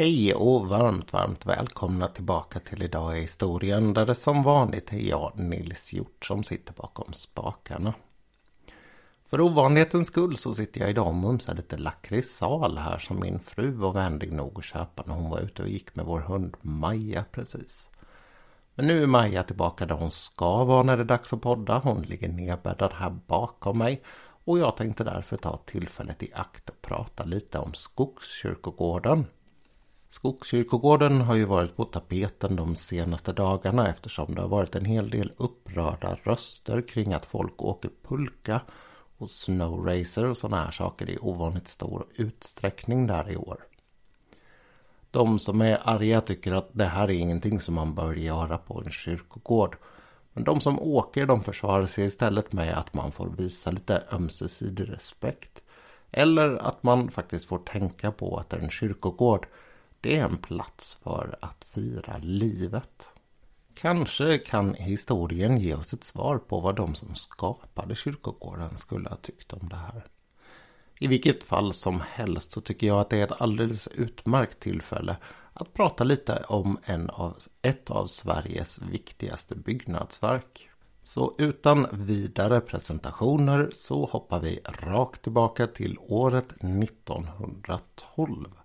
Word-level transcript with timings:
Hej 0.00 0.34
och 0.34 0.68
varmt, 0.68 1.12
varmt 1.12 1.46
välkomna 1.46 2.08
tillbaka 2.08 2.60
till 2.60 2.82
Idag 2.82 3.18
i 3.18 3.20
historien 3.20 3.94
där 3.94 4.06
det 4.06 4.14
som 4.14 4.42
vanligt 4.42 4.92
är 4.92 5.08
jag, 5.08 5.32
Nils 5.34 5.92
Hjort, 5.92 6.24
som 6.24 6.44
sitter 6.44 6.72
bakom 6.72 7.12
spakarna. 7.12 7.94
För 9.26 9.40
ovanlighetens 9.40 10.08
skull 10.08 10.36
så 10.36 10.54
sitter 10.54 10.80
jag 10.80 10.90
idag 10.90 11.06
och 11.06 11.14
mumsar 11.14 11.54
lite 11.54 11.76
lakritssal 11.76 12.78
här 12.78 12.98
som 12.98 13.20
min 13.20 13.40
fru 13.40 13.70
var 13.70 13.92
vänlig 13.92 14.32
nog 14.32 14.58
att 14.58 14.64
köpa 14.64 15.02
när 15.06 15.14
hon 15.14 15.30
var 15.30 15.40
ute 15.40 15.62
och 15.62 15.68
gick 15.68 15.94
med 15.94 16.06
vår 16.06 16.20
hund 16.20 16.56
Maja 16.60 17.24
precis. 17.32 17.88
Men 18.74 18.86
nu 18.86 19.02
är 19.02 19.06
Maja 19.06 19.42
tillbaka 19.42 19.86
där 19.86 19.94
hon 19.94 20.10
ska 20.10 20.64
vara 20.64 20.82
när 20.82 20.96
det 20.96 21.02
är 21.02 21.04
dags 21.04 21.32
att 21.32 21.40
podda. 21.40 21.78
Hon 21.78 22.02
ligger 22.02 22.28
nedbäddad 22.28 22.92
här 22.92 23.18
bakom 23.26 23.78
mig 23.78 24.02
och 24.44 24.58
jag 24.58 24.76
tänkte 24.76 25.04
därför 25.04 25.36
ta 25.36 25.56
tillfället 25.56 26.22
i 26.22 26.32
akt 26.34 26.70
och 26.70 26.82
prata 26.82 27.24
lite 27.24 27.58
om 27.58 27.74
Skogskyrkogården. 27.74 29.26
Skogskyrkogården 30.10 31.20
har 31.20 31.34
ju 31.34 31.44
varit 31.44 31.76
på 31.76 31.84
tapeten 31.84 32.56
de 32.56 32.76
senaste 32.76 33.32
dagarna 33.32 33.88
eftersom 33.88 34.34
det 34.34 34.40
har 34.40 34.48
varit 34.48 34.74
en 34.74 34.84
hel 34.84 35.10
del 35.10 35.32
upprörda 35.36 36.18
röster 36.22 36.88
kring 36.88 37.12
att 37.12 37.26
folk 37.26 37.62
åker 37.62 37.90
pulka 38.02 38.60
och 39.18 39.30
snowracer 39.30 40.26
och 40.26 40.36
sådana 40.36 40.64
här 40.64 40.70
saker 40.70 41.10
i 41.10 41.18
ovanligt 41.18 41.68
stor 41.68 42.06
utsträckning 42.16 43.06
där 43.06 43.30
i 43.30 43.36
år. 43.36 43.66
De 45.10 45.38
som 45.38 45.60
är 45.60 45.78
arga 45.84 46.20
tycker 46.20 46.52
att 46.52 46.70
det 46.72 46.84
här 46.84 47.04
är 47.10 47.14
ingenting 47.14 47.60
som 47.60 47.74
man 47.74 47.94
bör 47.94 48.14
göra 48.14 48.58
på 48.58 48.82
en 48.86 48.90
kyrkogård. 48.90 49.76
Men 50.32 50.44
de 50.44 50.60
som 50.60 50.80
åker 50.80 51.26
de 51.26 51.42
försvarar 51.42 51.86
sig 51.86 52.04
istället 52.04 52.52
med 52.52 52.78
att 52.78 52.94
man 52.94 53.12
får 53.12 53.28
visa 53.28 53.70
lite 53.70 54.02
ömsesidig 54.12 54.92
respekt. 54.92 55.62
Eller 56.10 56.56
att 56.56 56.82
man 56.82 57.10
faktiskt 57.10 57.46
får 57.46 57.58
tänka 57.58 58.12
på 58.12 58.36
att 58.36 58.52
en 58.52 58.70
kyrkogård 58.70 59.46
det 60.00 60.16
är 60.16 60.24
en 60.24 60.38
plats 60.38 60.94
för 60.94 61.38
att 61.40 61.64
fira 61.64 62.18
livet. 62.18 63.14
Kanske 63.74 64.38
kan 64.38 64.74
historien 64.74 65.58
ge 65.58 65.74
oss 65.74 65.94
ett 65.94 66.04
svar 66.04 66.38
på 66.38 66.60
vad 66.60 66.76
de 66.76 66.94
som 66.94 67.14
skapade 67.14 67.94
kyrkogården 67.94 68.76
skulle 68.76 69.08
ha 69.08 69.16
tyckt 69.16 69.52
om 69.52 69.68
det 69.68 69.76
här. 69.76 70.06
I 70.98 71.06
vilket 71.06 71.44
fall 71.44 71.72
som 71.72 72.02
helst 72.10 72.52
så 72.52 72.60
tycker 72.60 72.86
jag 72.86 73.00
att 73.00 73.10
det 73.10 73.18
är 73.18 73.24
ett 73.24 73.40
alldeles 73.40 73.88
utmärkt 73.88 74.60
tillfälle 74.60 75.16
att 75.52 75.72
prata 75.72 76.04
lite 76.04 76.44
om 76.48 76.78
en 76.84 77.10
av, 77.10 77.36
ett 77.62 77.90
av 77.90 78.06
Sveriges 78.06 78.82
viktigaste 78.82 79.54
byggnadsverk. 79.54 80.70
Så 81.02 81.34
utan 81.38 81.86
vidare 81.92 82.60
presentationer 82.60 83.70
så 83.72 84.06
hoppar 84.06 84.40
vi 84.40 84.60
rakt 84.64 85.22
tillbaka 85.22 85.66
till 85.66 85.96
året 86.00 86.52
1912. 86.52 88.59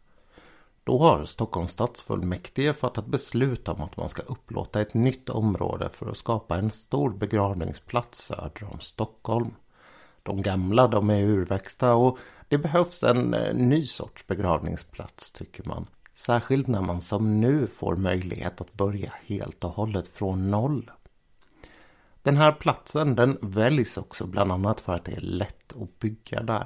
Då 0.85 0.99
har 0.99 1.25
Stockholms 1.25 1.71
stadsfullmäktige 1.71 2.73
fattat 2.73 3.05
beslut 3.05 3.67
om 3.67 3.81
att 3.81 3.97
man 3.97 4.09
ska 4.09 4.21
upplåta 4.21 4.81
ett 4.81 4.93
nytt 4.93 5.29
område 5.29 5.89
för 5.93 6.09
att 6.09 6.17
skapa 6.17 6.57
en 6.57 6.71
stor 6.71 7.09
begravningsplats 7.09 8.25
söder 8.25 8.73
om 8.73 8.79
Stockholm. 8.79 9.53
De 10.23 10.41
gamla 10.41 10.87
de 10.87 11.09
är 11.09 11.23
urväxta 11.23 11.93
och 11.93 12.17
det 12.47 12.57
behövs 12.57 13.03
en 13.03 13.33
eh, 13.33 13.55
ny 13.55 13.83
sorts 13.83 14.27
begravningsplats 14.27 15.31
tycker 15.31 15.63
man. 15.63 15.87
Särskilt 16.13 16.67
när 16.67 16.81
man 16.81 17.01
som 17.01 17.41
nu 17.41 17.67
får 17.67 17.95
möjlighet 17.95 18.61
att 18.61 18.73
börja 18.73 19.13
helt 19.25 19.63
och 19.63 19.71
hållet 19.71 20.07
från 20.07 20.51
noll. 20.51 20.91
Den 22.21 22.37
här 22.37 22.51
platsen 22.51 23.15
den 23.15 23.37
väljs 23.41 23.97
också 23.97 24.25
bland 24.25 24.51
annat 24.51 24.79
för 24.81 24.93
att 24.93 25.05
det 25.05 25.11
är 25.11 25.21
lätt 25.21 25.73
att 25.81 25.99
bygga 25.99 26.43
där. 26.43 26.65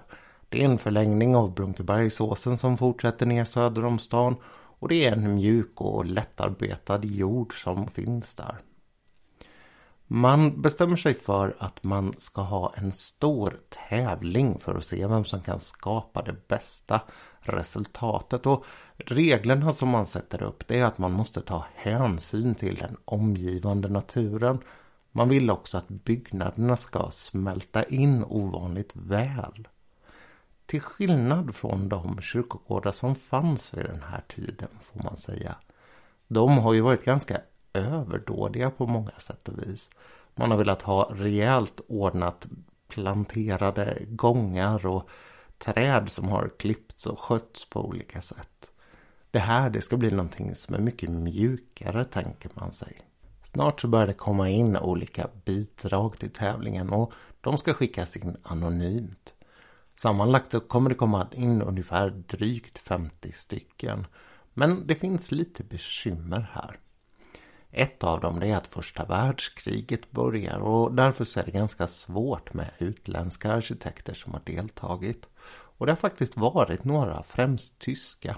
Det 0.50 0.62
är 0.62 0.66
en 0.66 0.78
förlängning 0.78 1.36
av 1.36 1.54
Brunkebergsåsen 1.54 2.58
som 2.58 2.78
fortsätter 2.78 3.26
ner 3.26 3.46
söder 3.46 3.86
om 3.86 4.00
stan 4.00 4.36
och 4.80 4.88
det 4.88 5.06
är 5.06 5.12
en 5.12 5.36
mjuk 5.36 5.82
och 5.82 6.06
lättarbetad 6.06 7.00
jord 7.04 7.64
som 7.64 7.88
finns 7.88 8.36
där. 8.36 8.60
Man 10.08 10.62
bestämmer 10.62 10.96
sig 10.96 11.14
för 11.14 11.56
att 11.60 11.84
man 11.84 12.14
ska 12.18 12.42
ha 12.42 12.74
en 12.76 12.92
stor 12.92 13.58
tävling 13.90 14.60
för 14.60 14.76
att 14.76 14.86
se 14.86 15.08
vem 15.08 15.26
som 15.26 15.42
kan 15.42 15.60
skapa 15.60 16.22
det 16.22 16.48
bästa 16.48 17.02
resultatet. 17.40 18.46
Och 18.46 18.66
reglerna 18.98 19.72
som 19.72 19.90
man 19.90 20.06
sätter 20.06 20.44
upp 20.44 20.68
det 20.68 20.80
är 20.80 20.84
att 20.84 20.98
man 20.98 21.12
måste 21.12 21.42
ta 21.42 21.66
hänsyn 21.76 22.56
till 22.56 22.76
den 22.76 22.98
omgivande 23.06 23.90
naturen. 23.90 24.60
Man 25.12 25.30
vill 25.30 25.50
också 25.50 25.78
att 25.78 25.88
byggnaderna 25.88 26.78
ska 26.78 27.08
smälta 27.12 27.84
in 27.84 28.24
ovanligt 28.24 28.92
väl. 28.96 29.68
Till 30.70 30.82
skillnad 30.82 31.56
från 31.56 31.90
de 31.90 32.22
kyrkogårdar 32.22 32.92
som 32.92 33.16
fanns 33.16 33.74
vid 33.74 33.86
den 33.86 34.04
här 34.04 34.24
tiden 34.28 34.68
får 34.82 35.04
man 35.04 35.18
säga. 35.18 35.56
De 36.28 36.58
har 36.58 36.74
ju 36.74 36.82
varit 36.82 37.06
ganska 37.06 37.42
överdådiga 37.74 38.72
på 38.72 38.88
många 38.88 39.12
sätt 39.12 39.48
och 39.48 39.60
vis. 39.60 39.90
Man 40.36 40.52
har 40.52 40.58
velat 40.58 40.82
ha 40.82 41.10
rejält 41.14 41.82
ordnat 41.88 42.48
planterade 42.88 43.98
gångar 44.08 44.86
och 44.86 45.10
träd 45.58 46.12
som 46.12 46.30
har 46.30 46.52
klippts 46.60 47.06
och 47.06 47.20
skötts 47.20 47.70
på 47.70 47.86
olika 47.86 48.22
sätt. 48.22 48.72
Det 49.32 49.40
här 49.40 49.70
det 49.70 49.82
ska 49.82 49.98
bli 49.98 50.12
någonting 50.12 50.56
som 50.56 50.76
är 50.76 50.80
mycket 50.80 51.10
mjukare 51.10 52.04
tänker 52.04 52.52
man 52.54 52.72
sig. 52.72 53.02
Snart 53.44 53.82
så 53.82 53.88
börjar 53.88 54.08
det 54.08 54.14
komma 54.14 54.50
in 54.50 54.78
olika 54.78 55.28
bidrag 55.46 56.18
till 56.18 56.32
tävlingen 56.32 56.90
och 56.90 57.14
de 57.42 57.58
ska 57.58 57.74
skickas 57.74 58.18
in 58.18 58.38
anonymt. 58.44 59.34
Sammanlagt 60.02 60.52
så 60.52 60.60
kommer 60.60 60.90
det 60.90 60.96
komma 60.96 61.28
in 61.32 61.62
ungefär 61.62 62.10
drygt 62.10 62.80
50 62.80 63.32
stycken. 63.32 64.08
Men 64.54 64.88
det 64.88 64.96
finns 64.96 65.32
lite 65.32 65.64
bekymmer 65.64 66.52
här. 66.54 66.80
Ett 67.72 68.04
av 68.04 68.20
dem 68.20 68.44
är 68.44 68.58
att 68.58 68.68
första 68.68 69.06
världskriget 69.06 70.12
börjar 70.12 70.60
och 70.60 70.94
därför 70.94 71.40
är 71.40 71.46
det 71.46 71.52
ganska 71.52 71.88
svårt 71.88 72.54
med 72.54 72.70
utländska 72.78 73.54
arkitekter 73.54 74.14
som 74.14 74.34
har 74.34 74.42
deltagit. 74.46 75.30
Och 75.50 75.86
det 75.86 75.92
har 75.92 75.98
faktiskt 75.98 76.38
varit 76.38 76.84
några, 76.84 77.24
främst 77.24 77.80
tyska. 77.80 78.36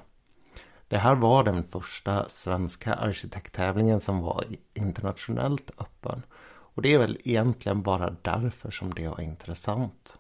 Det 0.88 0.98
här 0.98 1.16
var 1.16 1.44
den 1.44 1.64
första 1.64 2.30
svenska 2.30 2.94
arkitekttävlingen 2.94 4.00
som 4.00 4.22
var 4.22 4.44
internationellt 4.74 5.72
öppen. 5.78 6.24
Och 6.44 6.82
det 6.82 6.94
är 6.94 7.00
väl 7.00 7.18
egentligen 7.24 7.82
bara 7.82 8.16
därför 8.22 8.72
som 8.72 8.94
det 8.94 9.08
var 9.08 9.22
intressant. 9.22 10.18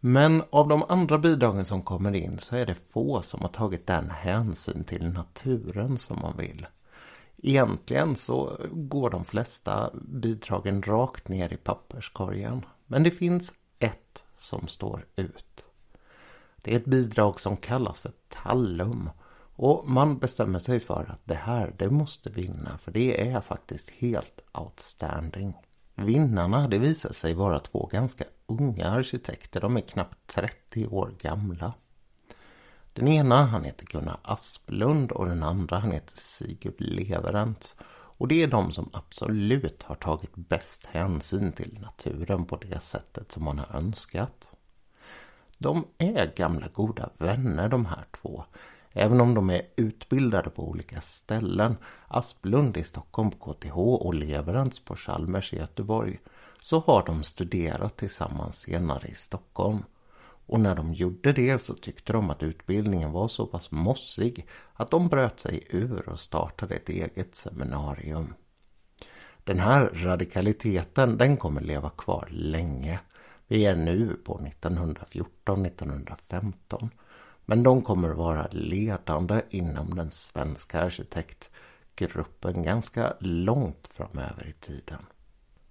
Men 0.00 0.42
av 0.50 0.68
de 0.68 0.82
andra 0.88 1.18
bidragen 1.18 1.64
som 1.64 1.82
kommer 1.82 2.14
in 2.14 2.38
så 2.38 2.56
är 2.56 2.66
det 2.66 2.76
få 2.92 3.22
som 3.22 3.40
har 3.40 3.48
tagit 3.48 3.86
den 3.86 4.10
hänsyn 4.10 4.84
till 4.84 5.08
naturen 5.08 5.98
som 5.98 6.18
man 6.22 6.36
vill. 6.36 6.66
Egentligen 7.42 8.16
så 8.16 8.58
går 8.72 9.10
de 9.10 9.24
flesta 9.24 9.90
bidragen 9.94 10.82
rakt 10.82 11.28
ner 11.28 11.52
i 11.52 11.56
papperskorgen. 11.56 12.64
Men 12.86 13.02
det 13.02 13.10
finns 13.10 13.54
ett 13.78 14.24
som 14.38 14.68
står 14.68 15.06
ut. 15.16 15.64
Det 16.56 16.72
är 16.72 16.76
ett 16.76 16.84
bidrag 16.84 17.40
som 17.40 17.56
kallas 17.56 18.00
för 18.00 18.12
Tallum. 18.28 19.10
Och 19.56 19.88
man 19.88 20.18
bestämmer 20.18 20.58
sig 20.58 20.80
för 20.80 21.10
att 21.10 21.20
det 21.24 21.34
här, 21.34 21.74
det 21.78 21.90
måste 21.90 22.30
vinna. 22.30 22.78
För 22.78 22.92
det 22.92 23.30
är 23.30 23.40
faktiskt 23.40 23.90
helt 23.90 24.40
outstanding. 24.52 25.54
Vinnarna, 25.94 26.68
det 26.68 26.78
visar 26.78 27.12
sig 27.12 27.34
vara 27.34 27.58
två 27.58 27.86
ganska 27.92 28.24
unga 28.50 28.86
arkitekter. 28.86 29.60
De 29.60 29.76
är 29.76 29.80
knappt 29.80 30.26
30 30.26 30.86
år 30.86 31.14
gamla. 31.18 31.72
Den 32.92 33.08
ena 33.08 33.46
han 33.46 33.64
heter 33.64 33.86
Gunnar 33.86 34.18
Asplund 34.22 35.12
och 35.12 35.26
den 35.26 35.42
andra 35.42 35.78
han 35.78 35.92
heter 35.92 36.16
Sigurd 36.16 36.74
Leverent. 36.78 37.76
Och 38.20 38.28
det 38.28 38.42
är 38.42 38.46
de 38.46 38.72
som 38.72 38.90
absolut 38.92 39.82
har 39.82 39.94
tagit 39.94 40.36
bäst 40.36 40.86
hänsyn 40.86 41.52
till 41.52 41.78
naturen 41.80 42.44
på 42.44 42.56
det 42.56 42.80
sättet 42.80 43.32
som 43.32 43.44
man 43.44 43.58
har 43.58 43.76
önskat. 43.76 44.54
De 45.58 45.86
är 45.98 46.34
gamla 46.36 46.68
goda 46.68 47.10
vänner 47.18 47.68
de 47.68 47.86
här 47.86 48.04
två. 48.22 48.44
Även 48.92 49.20
om 49.20 49.34
de 49.34 49.50
är 49.50 49.62
utbildade 49.76 50.50
på 50.50 50.68
olika 50.68 51.00
ställen, 51.00 51.76
Asplund 52.08 52.76
i 52.76 52.82
Stockholm 52.82 53.30
på 53.30 53.52
KTH 53.52 53.78
och 53.78 54.14
Leverans 54.14 54.80
på 54.80 54.96
Chalmers 54.96 55.52
i 55.52 55.56
Göteborg, 55.56 56.20
så 56.60 56.80
har 56.80 57.06
de 57.06 57.22
studerat 57.22 57.96
tillsammans 57.96 58.60
senare 58.60 59.08
i 59.08 59.14
Stockholm. 59.14 59.84
Och 60.46 60.60
när 60.60 60.76
de 60.76 60.92
gjorde 60.92 61.32
det 61.32 61.58
så 61.58 61.74
tyckte 61.74 62.12
de 62.12 62.30
att 62.30 62.42
utbildningen 62.42 63.12
var 63.12 63.28
så 63.28 63.46
pass 63.46 63.70
mossig 63.70 64.46
att 64.74 64.90
de 64.90 65.08
bröt 65.08 65.40
sig 65.40 65.64
ur 65.70 66.08
och 66.08 66.20
startade 66.20 66.74
ett 66.74 66.88
eget 66.88 67.34
seminarium. 67.34 68.34
Den 69.44 69.60
här 69.60 69.90
radikaliteten 69.92 71.18
den 71.18 71.36
kommer 71.36 71.60
leva 71.60 71.90
kvar 71.90 72.28
länge. 72.30 73.00
Vi 73.46 73.66
är 73.66 73.76
nu 73.76 74.20
på 74.24 74.38
1914-1915. 74.38 76.90
Men 77.44 77.62
de 77.62 77.82
kommer 77.82 78.08
vara 78.08 78.48
ledande 78.50 79.42
inom 79.50 79.94
den 79.94 80.10
svenska 80.10 80.80
arkitektgruppen 80.80 82.62
ganska 82.62 83.14
långt 83.20 83.86
framöver 83.86 84.46
i 84.46 84.52
tiden. 84.52 85.06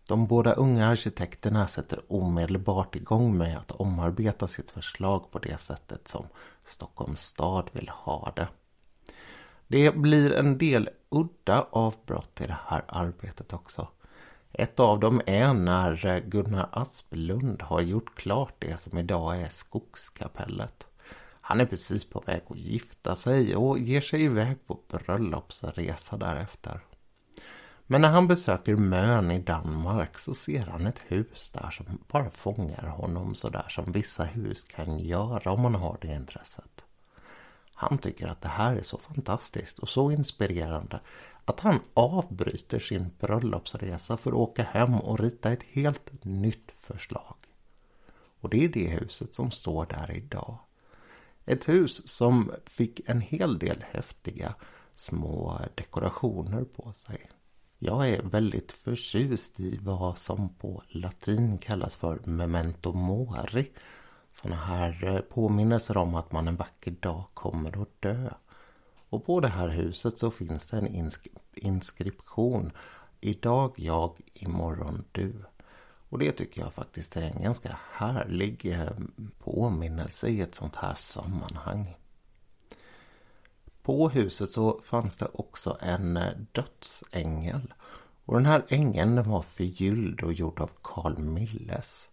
De 0.08 0.28
båda 0.28 0.54
unga 0.54 0.88
arkitekterna 0.88 1.68
sätter 1.68 2.00
omedelbart 2.08 2.96
igång 2.96 3.38
med 3.38 3.58
att 3.58 3.72
omarbeta 3.72 4.48
sitt 4.48 4.72
förslag 4.72 5.32
på 5.32 5.40
det 5.40 5.60
sättet 5.60 6.08
som 6.08 6.26
Stockholms 6.66 7.22
stad 7.22 7.70
vill 7.74 7.90
ha 7.90 8.34
det. 8.36 8.48
Det 9.68 9.96
blir 9.96 10.34
en 10.34 10.58
del 10.58 10.90
udda 11.10 11.68
avbrott 11.72 12.42
i 12.42 12.48
det 12.48 12.60
här 12.66 12.84
arbetet 12.88 13.54
också. 13.54 13.88
Ett 14.52 14.80
av 14.80 15.00
dem 15.00 15.22
är 15.26 15.54
när 15.54 16.20
Gunnar 16.20 16.70
Asplund 16.72 17.62
har 17.62 17.82
gjort 17.82 18.16
klart 18.16 18.56
det 18.60 18.80
som 18.80 18.98
idag 18.98 19.42
är 19.42 19.50
Skogskapellet. 19.50 20.89
Han 21.50 21.60
är 21.60 21.66
precis 21.66 22.10
på 22.10 22.20
väg 22.20 22.42
att 22.50 22.58
gifta 22.58 23.16
sig 23.16 23.56
och 23.56 23.80
ger 23.80 24.02
sig 24.02 24.24
iväg 24.24 24.68
på 24.68 24.80
bröllopsresa 24.88 26.18
därefter. 26.18 26.80
Men 27.88 28.02
när 28.02 28.10
han 28.10 28.28
besöker 28.28 28.76
Mön 28.76 29.32
i 29.32 29.40
Danmark 29.40 30.20
så 30.20 30.34
ser 30.34 30.66
han 30.66 30.86
ett 30.86 31.02
hus 31.08 31.52
där 31.54 31.70
som 31.70 31.86
bara 32.08 32.30
fångar 32.30 32.88
honom 32.88 33.36
sådär 33.36 33.66
som 33.70 33.92
vissa 33.92 34.24
hus 34.24 34.64
kan 34.64 35.00
göra 35.00 35.52
om 35.52 35.62
man 35.62 35.76
har 35.76 35.98
det 36.02 36.16
intresset. 36.16 36.86
Han 37.74 37.98
tycker 37.98 38.28
att 38.28 38.42
det 38.42 38.48
här 38.48 38.76
är 38.76 38.84
så 38.84 38.98
fantastiskt 38.98 39.80
och 39.80 39.90
så 39.90 40.12
inspirerande 40.12 41.00
att 41.46 41.60
han 41.60 41.80
avbryter 41.94 42.80
sin 42.80 43.10
bröllopsresa 43.20 44.18
för 44.18 44.32
att 44.32 44.38
åka 44.38 44.64
hem 44.64 44.96
och 44.96 45.20
rita 45.20 45.52
ett 45.52 45.64
helt 45.64 46.24
nytt 46.24 46.72
förslag. 46.80 47.36
Och 48.42 48.50
det 48.50 48.66
är 48.66 48.70
det 48.70 48.88
huset 48.88 49.36
som 49.36 49.52
står 49.52 49.86
där 49.86 50.12
idag. 50.12 50.58
Ett 51.50 51.70
hus 51.70 52.08
som 52.08 52.52
fick 52.66 53.02
en 53.06 53.22
hel 53.22 53.60
del 53.60 53.84
häftiga 53.92 54.56
små 54.96 55.60
dekorationer 55.76 56.64
på 56.64 56.94
sig. 56.94 57.30
Jag 57.80 58.10
är 58.10 58.22
väldigt 58.22 58.72
förtjust 58.72 59.60
i 59.60 59.80
vad 59.82 60.18
som 60.18 60.50
på 60.50 60.84
latin 60.88 61.58
kallas 61.58 61.96
för 61.96 62.20
memento 62.24 62.94
mori. 62.94 63.72
Sådana 64.32 64.62
här 64.62 65.08
eh, 65.08 65.20
påminnelser 65.20 65.98
om 65.98 66.16
att 66.16 66.32
man 66.32 66.48
en 66.48 66.56
vacker 66.56 66.92
dag 66.92 67.24
kommer 67.34 67.82
att 67.82 68.02
dö. 68.02 68.30
Och 69.10 69.26
på 69.26 69.40
det 69.40 69.48
här 69.48 69.70
huset 69.70 70.18
så 70.18 70.32
finns 70.32 70.68
det 70.70 70.78
en 70.78 70.88
insk 70.88 71.28
inskription. 71.56 72.72
Idag 73.22 73.74
jag, 73.76 74.18
imorgon 74.34 75.06
du. 75.12 75.34
Och 76.10 76.20
det 76.20 76.32
tycker 76.32 76.62
jag 76.62 76.74
faktiskt 76.74 77.18
är 77.18 77.22
en 77.22 77.44
ganska 77.44 77.78
härlig 77.92 78.66
eh, 78.66 78.92
påminnelse 79.40 80.28
i 80.28 80.42
ett 80.42 80.56
sånt 80.56 80.76
här 80.76 80.96
sammanhang. 80.96 81.96
På 83.82 84.10
huset 84.10 84.52
så 84.52 84.82
fanns 84.84 85.16
det 85.16 85.28
också 85.34 85.78
en 85.82 86.18
eh, 86.18 86.34
dödsängel. 86.52 87.74
Och 88.26 88.36
den 88.36 88.46
här 88.46 88.66
ängeln 88.70 89.30
var 89.30 89.42
förgylld 89.42 90.24
och 90.24 90.34
gjord 90.34 90.60
av 90.60 90.70
Carl 90.82 91.18
Milles. 91.18 92.10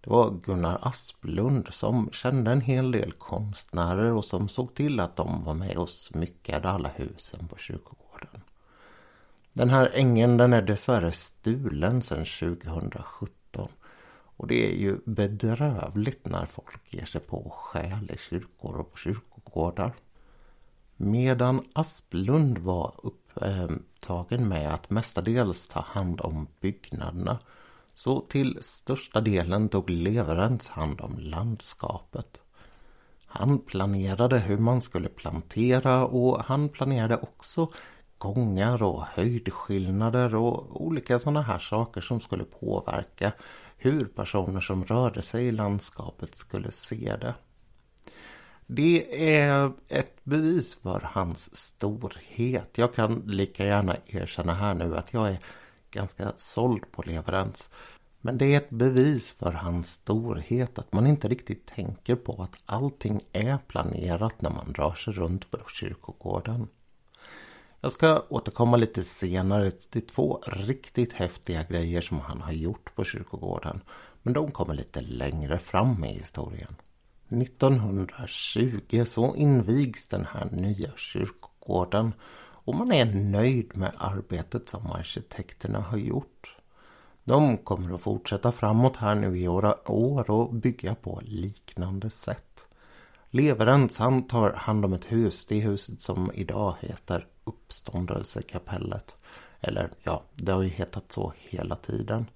Det 0.00 0.10
var 0.10 0.30
Gunnar 0.30 0.78
Asplund 0.82 1.68
som 1.70 2.10
kände 2.12 2.50
en 2.50 2.60
hel 2.60 2.90
del 2.90 3.12
konstnärer 3.12 4.12
och 4.12 4.24
som 4.24 4.48
såg 4.48 4.74
till 4.74 5.00
att 5.00 5.16
de 5.16 5.44
var 5.44 5.54
med 5.54 5.76
och 5.76 5.88
smyckade 5.88 6.68
alla 6.68 6.88
husen 6.88 7.48
på 7.48 7.56
kyrkogården. 7.56 8.42
Den 9.52 9.70
här 9.70 9.90
ängeln 9.94 10.36
den 10.36 10.52
är 10.52 10.62
dessvärre 10.62 11.12
stulen 11.12 12.02
sedan 12.02 12.24
2017. 12.24 13.39
Och 14.40 14.46
det 14.46 14.72
är 14.72 14.76
ju 14.76 14.98
bedrövligt 15.04 16.26
när 16.26 16.46
folk 16.46 16.94
ger 16.94 17.04
sig 17.04 17.20
på 17.20 17.36
och 17.36 17.52
stjäl 17.52 18.10
i 18.14 18.18
kyrkor 18.18 18.80
och 18.80 18.90
på 18.90 18.96
kyrkogårdar. 18.96 19.94
Medan 20.96 21.64
Asplund 21.72 22.58
var 22.58 22.94
upptagen 23.02 24.48
med 24.48 24.74
att 24.74 24.90
mestadels 24.90 25.68
ta 25.68 25.80
hand 25.80 26.20
om 26.20 26.46
byggnaderna 26.60 27.38
så 27.94 28.20
till 28.20 28.58
största 28.60 29.20
delen 29.20 29.68
tog 29.68 29.90
Leverens 29.90 30.68
hand 30.68 31.00
om 31.00 31.18
landskapet. 31.18 32.42
Han 33.26 33.58
planerade 33.58 34.38
hur 34.38 34.58
man 34.58 34.80
skulle 34.80 35.08
plantera 35.08 36.06
och 36.06 36.44
han 36.44 36.68
planerade 36.68 37.16
också 37.16 37.72
gångar 38.20 38.82
och 38.82 39.02
höjdskillnader 39.02 40.34
och 40.34 40.82
olika 40.82 41.18
sådana 41.18 41.42
här 41.42 41.58
saker 41.58 42.00
som 42.00 42.20
skulle 42.20 42.44
påverka 42.44 43.32
hur 43.76 44.04
personer 44.04 44.60
som 44.60 44.84
rörde 44.84 45.22
sig 45.22 45.46
i 45.46 45.52
landskapet 45.52 46.34
skulle 46.34 46.70
se 46.70 47.16
det. 47.20 47.34
Det 48.66 49.32
är 49.36 49.72
ett 49.88 50.24
bevis 50.24 50.74
för 50.74 51.00
hans 51.04 51.56
storhet. 51.56 52.78
Jag 52.78 52.94
kan 52.94 53.22
lika 53.26 53.64
gärna 53.64 53.96
erkänna 54.06 54.54
här 54.54 54.74
nu 54.74 54.96
att 54.96 55.12
jag 55.12 55.28
är 55.28 55.38
ganska 55.90 56.32
såld 56.36 56.92
på 56.92 57.02
leverans. 57.02 57.70
Men 58.20 58.38
det 58.38 58.54
är 58.54 58.56
ett 58.56 58.70
bevis 58.70 59.32
för 59.32 59.52
hans 59.52 59.92
storhet 59.92 60.78
att 60.78 60.92
man 60.92 61.06
inte 61.06 61.28
riktigt 61.28 61.66
tänker 61.66 62.16
på 62.16 62.42
att 62.42 62.60
allting 62.66 63.20
är 63.32 63.58
planerat 63.58 64.42
när 64.42 64.50
man 64.50 64.74
rör 64.74 64.94
sig 64.94 65.12
runt 65.12 65.50
på 65.50 65.58
kyrkogården. 65.68 66.68
Jag 67.82 67.92
ska 67.92 68.24
återkomma 68.28 68.76
lite 68.76 69.02
senare 69.02 69.70
till 69.70 70.06
två 70.06 70.40
riktigt 70.46 71.12
häftiga 71.12 71.62
grejer 71.62 72.00
som 72.00 72.20
han 72.20 72.40
har 72.40 72.52
gjort 72.52 72.94
på 72.94 73.04
kyrkogården. 73.04 73.80
Men 74.22 74.32
de 74.32 74.50
kommer 74.50 74.74
lite 74.74 75.00
längre 75.00 75.58
fram 75.58 76.04
i 76.04 76.08
historien. 76.08 76.76
1920 77.28 79.04
så 79.06 79.36
invigs 79.36 80.06
den 80.06 80.26
här 80.26 80.48
nya 80.52 80.90
kyrkogården 80.96 82.12
och 82.64 82.74
man 82.74 82.92
är 82.92 83.04
nöjd 83.04 83.76
med 83.76 83.92
arbetet 83.96 84.68
som 84.68 84.92
arkitekterna 84.92 85.80
har 85.80 85.98
gjort. 85.98 86.56
De 87.24 87.58
kommer 87.58 87.94
att 87.94 88.00
fortsätta 88.00 88.52
framåt 88.52 88.96
här 88.96 89.14
nu 89.14 89.38
i 89.38 89.48
år 89.48 90.30
och 90.30 90.54
bygga 90.54 90.94
på 90.94 91.20
liknande 91.24 92.10
sätt. 92.10 92.66
Leverens 93.30 93.98
han 93.98 94.26
tar 94.26 94.52
hand 94.52 94.84
om 94.84 94.92
ett 94.92 95.12
hus, 95.12 95.46
det 95.46 95.60
huset 95.60 96.00
som 96.00 96.30
idag 96.34 96.76
heter 96.80 97.26
Uppståndelsekapellet. 97.44 99.16
Eller 99.60 99.90
ja, 100.02 100.22
det 100.34 100.52
har 100.52 100.62
ju 100.62 100.68
hetat 100.68 101.12
så 101.12 101.32
hela 101.36 101.76
tiden. 101.76 102.26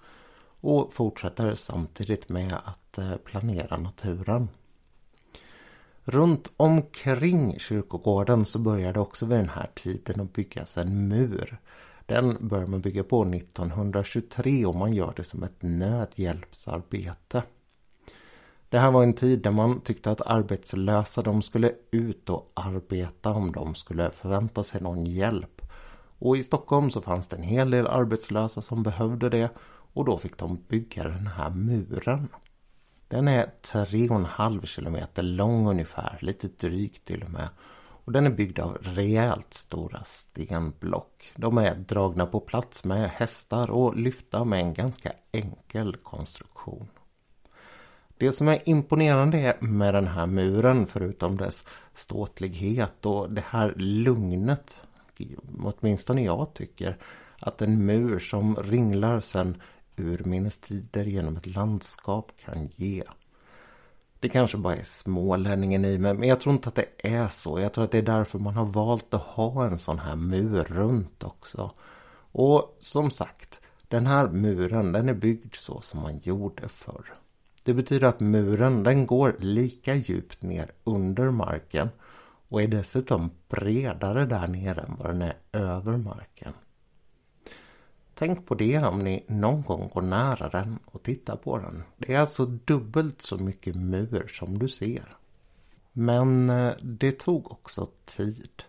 Och 0.61 0.93
fortsätter 0.93 1.55
samtidigt 1.55 2.29
med 2.29 2.53
att 2.65 2.99
eh, 2.99 3.17
planera 3.17 3.77
naturen. 3.77 4.49
Runt 6.05 6.53
omkring 6.57 7.59
kyrkogården 7.59 8.45
så 8.45 8.59
började 8.59 9.01
också 9.01 9.27
vid 9.27 9.39
den 9.39 9.49
här 9.49 9.71
tiden 9.75 10.21
att 10.21 10.33
byggas 10.33 10.77
en 10.77 11.09
mur. 11.09 11.59
Den 12.07 12.49
börjar 12.49 12.67
man 12.67 12.81
bygga 12.81 13.05
på 13.05 13.23
1923 13.25 14.67
och 14.67 14.75
man 14.75 14.93
gör 14.93 15.13
det 15.17 15.25
som 15.25 15.43
ett 15.43 15.63
nödhjälpsarbete. 15.63 17.43
Det 18.75 18.81
här 18.81 18.91
var 18.91 19.03
en 19.03 19.15
tid 19.15 19.43
där 19.43 19.51
man 19.51 19.81
tyckte 19.81 20.11
att 20.11 20.21
arbetslösa 20.21 21.23
de 21.23 21.43
skulle 21.43 21.73
ut 21.91 22.31
och 22.31 22.53
arbeta 22.55 23.31
om 23.31 23.53
de 23.53 23.75
skulle 23.75 24.11
förvänta 24.11 24.63
sig 24.63 24.81
någon 24.83 25.05
hjälp. 25.05 25.63
Och 26.19 26.37
i 26.37 26.43
Stockholm 26.43 26.91
så 26.91 27.01
fanns 27.01 27.29
det 27.29 27.37
en 27.37 27.43
hel 27.43 27.71
del 27.71 27.87
arbetslösa 27.87 28.61
som 28.61 28.83
behövde 28.83 29.29
det 29.29 29.51
och 29.93 30.05
då 30.05 30.19
fick 30.19 30.39
de 30.39 30.59
bygga 30.69 31.03
den 31.03 31.27
här 31.27 31.51
muren. 31.51 32.29
Den 33.09 33.29
är 33.29 33.47
3,5 33.63 34.67
kilometer 34.67 35.23
lång 35.23 35.69
ungefär, 35.69 36.19
lite 36.21 36.49
drygt 36.49 37.05
till 37.05 37.23
och 37.23 37.31
med. 37.31 37.49
Och 38.05 38.13
den 38.13 38.27
är 38.27 38.31
byggd 38.31 38.59
av 38.59 38.79
rejält 38.81 39.55
stora 39.55 40.05
stenblock. 40.05 41.33
De 41.37 41.59
är 41.59 41.75
dragna 41.75 42.27
på 42.27 42.41
plats 42.41 42.85
med 42.85 43.11
hästar 43.11 43.71
och 43.71 43.97
lyfta 43.97 44.45
med 44.45 44.61
en 44.61 44.75
ganska 44.75 45.13
enkel 45.33 45.97
konstruktion. 45.97 46.89
Det 48.19 48.33
som 48.33 48.49
är 48.49 48.69
imponerande 48.69 49.57
med 49.61 49.95
den 49.95 50.07
här 50.07 50.27
muren, 50.27 50.87
förutom 50.87 51.37
dess 51.37 51.65
ståtlighet 51.95 53.07
och 53.07 53.33
det 53.33 53.45
här 53.47 53.75
lugnet, 53.77 54.83
åtminstone 55.63 56.25
jag 56.25 56.55
tycker, 56.55 56.97
att 57.39 57.63
en 57.63 57.87
mur 57.87 58.19
som 58.19 58.57
ringlar 58.57 59.21
sen 59.21 59.63
urminnes 59.97 60.59
tider 60.59 61.05
genom 61.05 61.37
ett 61.37 61.47
landskap 61.47 62.33
kan 62.45 62.69
ge. 62.77 63.03
Det 64.21 64.29
kanske 64.29 64.57
bara 64.57 64.77
är 64.77 64.85
smålänningen 64.85 65.85
i 65.85 65.99
mig, 65.99 66.15
men 66.15 66.29
jag 66.29 66.41
tror 66.41 66.55
inte 66.55 66.69
att 66.69 66.75
det 66.75 66.89
är 66.99 67.29
så. 67.29 67.61
Jag 67.61 67.73
tror 67.73 67.85
att 67.85 67.91
det 67.91 67.99
är 67.99 68.03
därför 68.03 68.39
man 68.39 68.55
har 68.55 68.65
valt 68.65 69.15
att 69.15 69.23
ha 69.23 69.65
en 69.65 69.79
sån 69.79 69.99
här 69.99 70.17
mur 70.17 70.65
runt 70.65 71.25
också. 71.25 71.71
Och 72.33 72.77
som 72.81 73.11
sagt, 73.11 73.61
den 73.89 74.07
här 74.07 74.29
muren 74.29 74.93
den 74.93 75.09
är 75.09 75.15
byggd 75.15 75.55
så 75.55 75.81
som 75.81 76.01
man 76.01 76.19
gjorde 76.19 76.69
förr. 76.69 77.15
Det 77.65 77.75
betyder 77.75 78.09
att 78.09 78.21
muren 78.21 78.83
den 78.83 79.07
går 79.07 79.37
lika 79.39 79.95
djupt 79.95 80.43
ner 80.43 80.71
under 80.85 81.31
marken 81.31 81.89
och 82.49 82.63
är 82.63 82.69
dessutom 82.69 83.31
bredare 83.49 84.27
där 84.27 84.49
nere 84.49 84.81
än 84.81 84.97
vad 84.99 85.07
den 85.07 85.23
är 85.23 85.37
över 85.53 85.97
marken. 85.97 86.53
Tänk 88.15 88.47
på 88.47 88.55
det 88.55 88.79
om 88.79 88.99
ni 88.99 89.25
någon 89.29 89.63
gång 89.63 89.91
går 89.95 90.03
nära 90.03 90.49
den 90.49 90.79
och 90.85 91.03
tittar 91.03 91.37
på 91.37 91.59
den. 91.59 91.83
Det 91.97 92.15
är 92.15 92.21
alltså 92.21 92.47
dubbelt 92.47 93.23
så 93.23 93.39
mycket 93.39 93.77
mur 93.77 94.27
som 94.27 94.59
du 94.59 94.69
ser. 94.69 95.17
Men 95.93 96.51
eh, 96.51 96.75
det 96.83 97.19
tog 97.19 97.53
också 97.53 97.89
tid. 98.05 98.63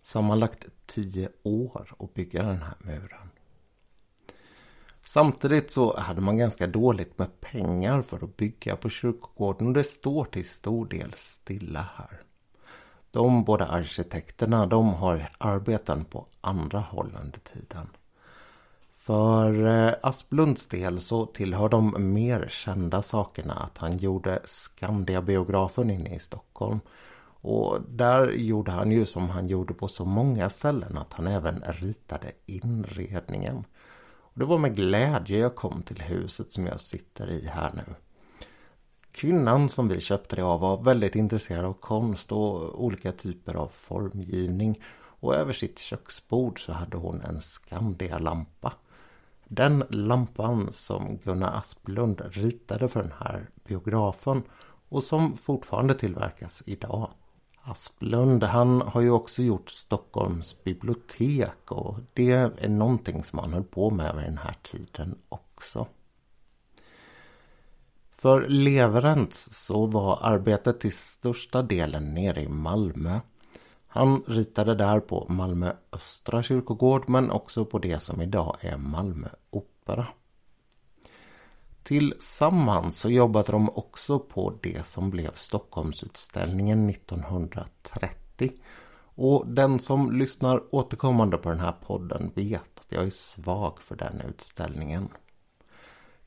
Sammanlagt 0.00 0.66
tio 0.86 1.28
år 1.42 1.94
att 1.98 2.14
bygga 2.14 2.42
den 2.42 2.62
här 2.62 2.74
muren. 2.78 3.30
Samtidigt 5.08 5.70
så 5.70 5.98
hade 5.98 6.20
man 6.20 6.36
ganska 6.36 6.66
dåligt 6.66 7.18
med 7.18 7.40
pengar 7.40 8.02
för 8.02 8.24
att 8.24 8.36
bygga 8.36 8.76
på 8.76 8.88
kyrkogården 8.88 9.66
och 9.66 9.72
det 9.72 9.84
står 9.84 10.24
till 10.24 10.48
stor 10.48 10.86
del 10.86 11.12
stilla 11.14 11.88
här. 11.96 12.20
de 13.10 13.44
båda 13.44 13.66
arkitekterna 13.66 14.66
de 14.66 14.88
har 14.88 15.28
arbeten 15.38 16.04
på 16.04 16.26
andra 16.40 16.80
håll 16.80 17.16
under 17.22 17.38
tiden. 17.38 17.88
För 18.96 19.66
eh, 19.66 19.94
Asplunds 20.02 20.66
del 20.66 21.00
så 21.00 21.26
tillhör 21.26 21.68
de 21.68 22.12
mer 22.12 22.48
kända 22.48 23.02
sakerna 23.02 23.54
att 23.54 23.78
han 23.78 23.98
gjorde 23.98 24.40
Skandiabiografen 24.44 25.90
inne 25.90 26.14
i 26.14 26.18
Stockholm. 26.18 26.80
Och 27.40 27.78
där 27.88 28.30
gjorde 28.30 28.70
han 28.70 28.92
ju 28.92 29.04
som 29.04 29.30
han 29.30 29.46
gjorde 29.46 29.74
på 29.74 29.88
så 29.88 30.04
många 30.04 30.50
ställen 30.50 30.98
att 30.98 31.12
han 31.12 31.26
även 31.26 31.62
ritade 31.66 32.32
inredningen. 32.46 33.64
Och 34.36 34.40
det 34.40 34.46
var 34.46 34.58
med 34.58 34.76
glädje 34.76 35.38
jag 35.38 35.54
kom 35.54 35.82
till 35.82 36.02
huset 36.02 36.52
som 36.52 36.66
jag 36.66 36.80
sitter 36.80 37.30
i 37.30 37.46
här 37.46 37.72
nu. 37.74 37.94
Kvinnan 39.12 39.68
som 39.68 39.88
vi 39.88 40.00
köpte 40.00 40.36
det 40.36 40.42
av 40.42 40.60
var 40.60 40.82
väldigt 40.82 41.14
intresserad 41.14 41.64
av 41.64 41.72
konst 41.72 42.32
och 42.32 42.84
olika 42.84 43.12
typer 43.12 43.54
av 43.54 43.68
formgivning. 43.68 44.82
Och 44.94 45.34
över 45.34 45.52
sitt 45.52 45.78
köksbord 45.78 46.64
så 46.64 46.72
hade 46.72 46.96
hon 46.96 47.20
en 47.20 47.40
Skandia-lampa. 47.40 48.72
Den 49.44 49.84
lampan 49.90 50.72
som 50.72 51.18
Gunnar 51.24 51.58
Asplund 51.58 52.22
ritade 52.30 52.88
för 52.88 53.02
den 53.02 53.14
här 53.18 53.50
biografen 53.64 54.42
och 54.88 55.02
som 55.02 55.36
fortfarande 55.36 55.94
tillverkas 55.94 56.62
idag. 56.66 57.10
Asplund 57.68 58.42
han 58.42 58.80
har 58.80 59.00
ju 59.00 59.10
också 59.10 59.42
gjort 59.42 59.70
Stockholms 59.70 60.64
bibliotek 60.64 61.72
och 61.72 61.98
det 62.14 62.32
är 62.32 62.68
någonting 62.68 63.24
som 63.24 63.38
han 63.38 63.52
höll 63.52 63.64
på 63.64 63.90
med 63.90 64.14
vid 64.16 64.24
den 64.24 64.38
här 64.38 64.56
tiden 64.62 65.18
också. 65.28 65.86
För 68.16 68.48
Leverents 68.48 69.48
så 69.66 69.86
var 69.86 70.18
arbetet 70.22 70.80
till 70.80 70.92
största 70.92 71.62
delen 71.62 72.14
nere 72.14 72.42
i 72.42 72.48
Malmö. 72.48 73.20
Han 73.86 74.22
ritade 74.26 74.74
där 74.74 75.00
på 75.00 75.26
Malmö 75.28 75.72
Östra 75.92 76.42
kyrkogård 76.42 77.08
men 77.08 77.30
också 77.30 77.64
på 77.64 77.78
det 77.78 78.02
som 78.02 78.20
idag 78.20 78.56
är 78.60 78.76
Malmö 78.76 79.28
Opera. 79.50 80.06
Tillsammans 81.86 82.98
så 82.98 83.10
jobbade 83.10 83.52
de 83.52 83.70
också 83.70 84.18
på 84.18 84.58
det 84.62 84.86
som 84.86 85.10
blev 85.10 85.30
Stockholmsutställningen 85.34 86.90
1930. 86.90 88.52
Och 88.98 89.46
den 89.46 89.78
som 89.78 90.12
lyssnar 90.12 90.74
återkommande 90.74 91.36
på 91.36 91.48
den 91.48 91.60
här 91.60 91.72
podden 91.72 92.30
vet 92.34 92.80
att 92.80 92.86
jag 92.88 93.04
är 93.04 93.10
svag 93.10 93.80
för 93.80 93.96
den 93.96 94.20
utställningen. 94.28 95.08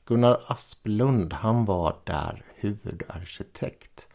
Gunnar 0.06 0.42
Asplund 0.48 1.34
han 1.34 1.66
var 1.66 1.96
där 2.04 2.46
huvudarkitekt. 2.56 4.08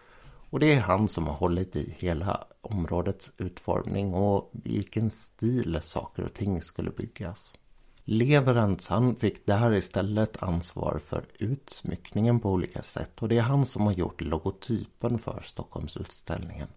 Och 0.51 0.61
det 0.61 0.73
är 0.73 0.81
han 0.81 1.09
som 1.09 1.27
har 1.27 1.35
hållit 1.35 1.77
i 1.77 1.97
hela 1.99 2.45
områdets 2.61 3.33
utformning 3.37 4.15
och 4.15 4.51
i 4.65 4.75
vilken 4.77 5.11
stil 5.11 5.79
saker 5.83 6.23
och 6.23 6.35
ting 6.35 6.63
skulle 6.63 6.91
byggas. 6.91 7.55
Leverens 8.07 8.89
han 8.89 9.17
fick 9.17 9.47
där 9.47 9.75
istället 9.75 10.43
ansvar 10.43 11.01
för 11.07 11.25
utsmyckningen 11.39 12.41
på 12.41 12.51
olika 12.51 12.83
sätt 12.83 13.23
och 13.23 13.29
det 13.29 13.39
är 13.39 13.43
han 13.43 13.67
som 13.67 13.83
har 13.83 13.93
gjort 13.93 14.21
logotypen 14.21 15.19
för 15.19 15.41
Stockholmsutställningen. 15.45 16.69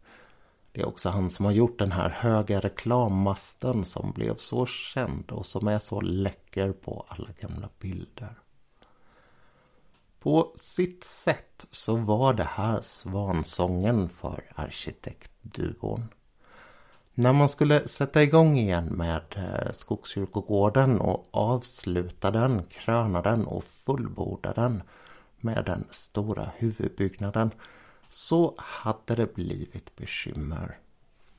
Det 0.72 0.81
är 0.81 0.88
också 0.88 1.10
han 1.10 1.29
som 1.29 1.46
har 1.46 1.51
gjort 1.51 1.79
den 1.79 1.91
här 1.91 2.10
höga 2.10 2.60
reklammasten 2.60 3.86
som 3.86 4.12
blev 4.12 4.36
så 4.36 4.65
känd 4.65 5.31
och 5.31 5.46
som 5.46 5.67
är 5.67 5.79
så 5.79 6.01
läcker 6.01 6.72
på 6.72 7.05
alla 7.07 7.29
gamla 7.39 7.69
bilder. 7.79 8.39
På 10.19 10.53
sitt 10.55 11.03
sätt 11.03 11.65
så 11.72 11.96
var 11.96 12.34
det 12.34 12.50
här 12.50 12.81
svansången 12.81 14.10
för 14.10 14.43
arkitektduon. 14.55 16.07
När 17.19 17.33
man 17.33 17.50
skulle 17.50 17.88
sätta 17.88 18.24
igång 18.24 18.57
igen 18.57 18.86
med 18.86 19.21
eh, 19.36 19.71
Skogskyrkogården 19.71 21.01
och 21.01 21.25
avsluta 21.31 22.31
den, 22.31 22.63
kröna 22.63 23.21
den 23.21 23.45
och 23.45 23.63
fullborda 23.63 24.53
den 24.53 24.83
med 25.38 25.65
den 25.65 25.88
stora 25.89 26.51
huvudbyggnaden 26.57 27.51
så 28.09 28.53
hade 28.57 29.15
det 29.15 29.33
blivit 29.33 29.95
bekymmer. 29.95 30.77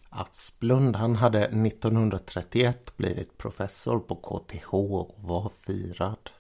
Asplund 0.09 0.97
han 0.97 1.17
hade 1.17 1.45
1931 1.45 2.97
blivit 2.97 3.39
professor 3.39 3.99
på 3.99 4.15
KTH 4.15 4.75
och 4.75 5.15
var 5.19 5.51
firad. 5.67 6.31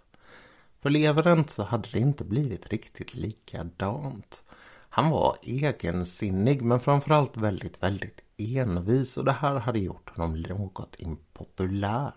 För 0.80 0.90
Leveren 0.90 1.48
så 1.48 1.62
hade 1.62 1.88
det 1.92 1.98
inte 1.98 2.24
blivit 2.24 2.68
riktigt 2.68 3.14
likadant. 3.14 4.42
Han 4.98 5.10
var 5.10 5.36
egensinnig 5.42 6.62
men 6.62 6.80
framförallt 6.80 7.36
väldigt, 7.36 7.82
väldigt 7.82 8.20
envis 8.36 9.16
och 9.16 9.24
det 9.24 9.32
här 9.32 9.54
hade 9.54 9.78
gjort 9.78 10.10
honom 10.16 10.42
något 10.42 10.96
impopulär. 10.98 12.14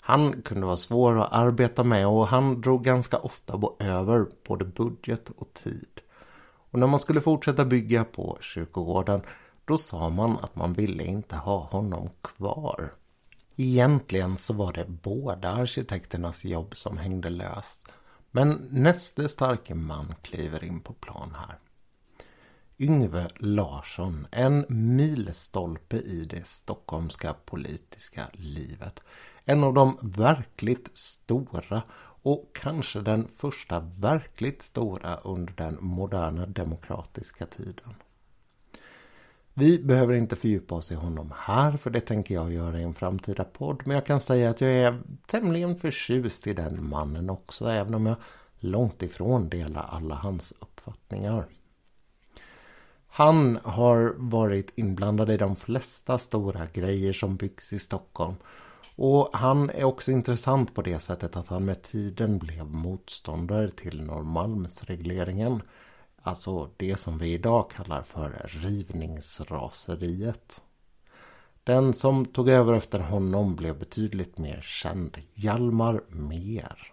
Han 0.00 0.42
kunde 0.42 0.66
vara 0.66 0.76
svår 0.76 1.20
att 1.20 1.32
arbeta 1.32 1.84
med 1.84 2.06
och 2.06 2.26
han 2.26 2.60
drog 2.60 2.84
ganska 2.84 3.18
ofta 3.18 3.60
över 3.78 4.26
både 4.48 4.64
budget 4.64 5.30
och 5.30 5.52
tid. 5.52 6.00
Och 6.70 6.78
när 6.78 6.86
man 6.86 7.00
skulle 7.00 7.20
fortsätta 7.20 7.64
bygga 7.64 8.04
på 8.04 8.38
kyrkogården 8.40 9.22
då 9.64 9.78
sa 9.78 10.08
man 10.08 10.38
att 10.38 10.56
man 10.56 10.72
ville 10.72 11.04
inte 11.04 11.36
ha 11.36 11.58
honom 11.58 12.10
kvar. 12.22 12.92
Egentligen 13.56 14.36
så 14.36 14.54
var 14.54 14.72
det 14.72 14.86
båda 14.88 15.50
arkitekternas 15.50 16.44
jobb 16.44 16.76
som 16.76 16.98
hängde 16.98 17.30
löst. 17.30 17.88
Men 18.36 18.68
näste 18.70 19.28
starke 19.28 19.74
man 19.74 20.14
kliver 20.22 20.64
in 20.64 20.80
på 20.80 20.92
plan 20.92 21.34
här. 21.34 21.58
Yngve 22.78 23.28
Larsson, 23.36 24.26
en 24.30 24.64
milstolpe 24.68 25.96
i 25.96 26.24
det 26.24 26.46
stockholmska 26.46 27.34
politiska 27.44 28.22
livet. 28.32 29.00
En 29.44 29.64
av 29.64 29.74
de 29.74 29.98
verkligt 30.02 30.90
stora 30.98 31.82
och 32.22 32.50
kanske 32.54 33.00
den 33.00 33.28
första 33.36 33.80
verkligt 33.80 34.62
stora 34.62 35.16
under 35.16 35.52
den 35.52 35.78
moderna 35.80 36.46
demokratiska 36.46 37.46
tiden. 37.46 37.94
Vi 39.56 39.78
behöver 39.78 40.14
inte 40.14 40.36
fördjupa 40.36 40.74
oss 40.74 40.92
i 40.92 40.94
honom 40.94 41.32
här 41.36 41.76
för 41.76 41.90
det 41.90 42.00
tänker 42.00 42.34
jag 42.34 42.52
göra 42.52 42.80
i 42.80 42.82
en 42.82 42.94
framtida 42.94 43.44
podd. 43.44 43.82
Men 43.84 43.94
jag 43.94 44.06
kan 44.06 44.20
säga 44.20 44.50
att 44.50 44.60
jag 44.60 44.72
är 44.72 45.02
tämligen 45.26 45.76
förtjust 45.76 46.46
i 46.46 46.52
den 46.52 46.88
mannen 46.88 47.30
också 47.30 47.66
även 47.66 47.94
om 47.94 48.06
jag 48.06 48.16
långt 48.58 49.02
ifrån 49.02 49.48
delar 49.48 49.86
alla 49.90 50.14
hans 50.14 50.54
uppfattningar. 50.58 51.46
Han 53.08 53.58
har 53.64 54.14
varit 54.16 54.72
inblandad 54.74 55.30
i 55.30 55.36
de 55.36 55.56
flesta 55.56 56.18
stora 56.18 56.66
grejer 56.72 57.12
som 57.12 57.36
byggs 57.36 57.72
i 57.72 57.78
Stockholm. 57.78 58.34
Och 58.96 59.30
han 59.32 59.70
är 59.70 59.84
också 59.84 60.10
intressant 60.10 60.74
på 60.74 60.82
det 60.82 60.98
sättet 60.98 61.36
att 61.36 61.48
han 61.48 61.64
med 61.64 61.82
tiden 61.82 62.38
blev 62.38 62.66
motståndare 62.66 63.70
till 63.70 64.02
Norrmalmsregleringen. 64.02 65.62
Alltså 66.26 66.70
det 66.76 66.96
som 66.96 67.18
vi 67.18 67.32
idag 67.32 67.70
kallar 67.70 68.02
för 68.02 68.46
rivningsraseriet. 68.48 70.62
Den 71.64 71.94
som 71.94 72.24
tog 72.24 72.48
över 72.48 72.74
efter 72.74 73.00
honom 73.00 73.56
blev 73.56 73.78
betydligt 73.78 74.38
mer 74.38 74.60
känd, 74.60 75.18
Hjalmar 75.34 76.02
Mer. 76.08 76.92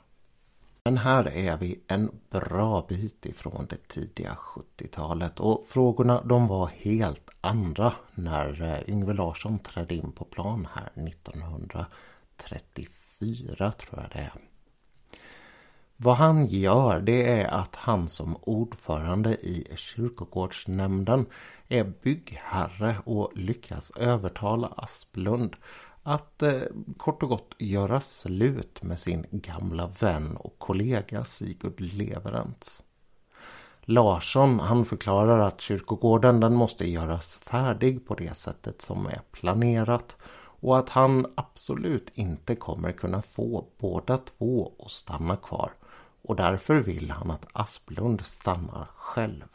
Men 0.86 0.98
här 0.98 1.28
är 1.28 1.58
vi 1.58 1.80
en 1.88 2.12
bra 2.30 2.86
bit 2.90 3.26
ifrån 3.26 3.68
det 3.70 3.88
tidiga 3.88 4.38
70-talet 4.40 5.40
och 5.40 5.66
frågorna 5.68 6.22
de 6.22 6.48
var 6.48 6.68
helt 6.68 7.30
andra 7.42 7.94
när 8.16 8.62
eh, 8.62 8.90
Yngve 8.90 9.14
Larsson 9.14 9.60
trädde 9.60 9.96
in 9.96 10.12
på 10.12 10.26
plan 10.26 10.68
här 10.74 10.92
1934 11.08 13.72
tror 13.72 14.02
jag 14.02 14.10
det 14.14 14.20
är. 14.20 14.51
Vad 16.04 16.16
han 16.16 16.48
gör 16.48 17.02
det 17.02 17.42
är 17.42 17.48
att 17.48 17.76
han 17.76 18.10
som 18.10 18.38
ordförande 18.42 19.30
i 19.34 19.68
kyrkogårdsnämnden 19.76 21.26
är 21.68 21.84
byggherre 21.84 22.96
och 23.06 23.32
lyckas 23.36 23.92
övertala 23.92 24.68
Asplund 24.78 25.56
att 26.04 26.42
eh, 26.42 26.62
kort 26.98 27.24
och 27.24 27.30
gott 27.30 27.56
göra 27.60 28.02
slut 28.02 28.84
med 28.84 29.00
sin 29.00 29.26
gamla 29.32 29.92
vän 30.00 30.38
och 30.38 30.56
kollega 30.60 31.24
Sigurd 31.24 31.82
Leverentz. 31.82 32.84
Larsson 33.82 34.60
han 34.60 34.86
förklarar 34.86 35.40
att 35.40 35.62
kyrkogården 35.62 36.40
den 36.40 36.54
måste 36.54 36.90
göras 36.90 37.38
färdig 37.38 38.08
på 38.08 38.14
det 38.14 38.36
sättet 38.36 38.82
som 38.82 39.06
är 39.06 39.22
planerat 39.32 40.18
och 40.62 40.78
att 40.78 40.90
han 40.90 41.26
absolut 41.36 42.12
inte 42.14 42.56
kommer 42.56 42.92
kunna 42.92 43.22
få 43.22 43.68
båda 43.78 44.18
två 44.18 44.74
att 44.80 44.92
stanna 44.92 45.36
kvar 45.36 45.72
och 46.22 46.36
därför 46.36 46.76
vill 46.76 47.12
han 47.12 47.32
att 47.32 47.46
Asplund 47.54 48.26
stannar 48.26 48.88
själv. 48.96 49.48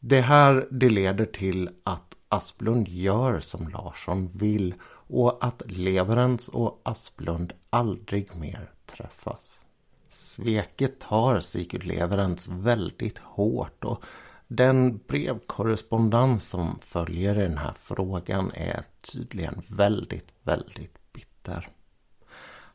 Det 0.00 0.20
här 0.20 0.68
det 0.70 0.88
leder 0.88 1.26
till 1.26 1.70
att 1.84 2.16
Asplund 2.28 2.88
gör 2.88 3.40
som 3.40 3.68
Larsson 3.68 4.28
vill 4.28 4.74
och 4.90 5.44
att 5.44 5.62
Leverens 5.66 6.48
och 6.48 6.80
Asplund 6.82 7.52
aldrig 7.70 8.36
mer 8.36 8.70
träffas. 8.86 9.60
Sveket 10.08 11.00
tar 11.00 11.40
Sigurd 11.40 11.84
Leverens 11.84 12.48
väldigt 12.48 13.18
hårt 13.18 13.84
och 13.84 14.04
Den 14.46 14.98
brevkorrespondens 14.98 16.48
som 16.48 16.78
följer 16.80 17.38
i 17.38 17.42
den 17.42 17.58
här 17.58 17.74
frågan 17.76 18.52
är 18.54 18.82
tydligen 19.00 19.62
väldigt, 19.68 20.34
väldigt 20.42 21.12
bitter. 21.12 21.68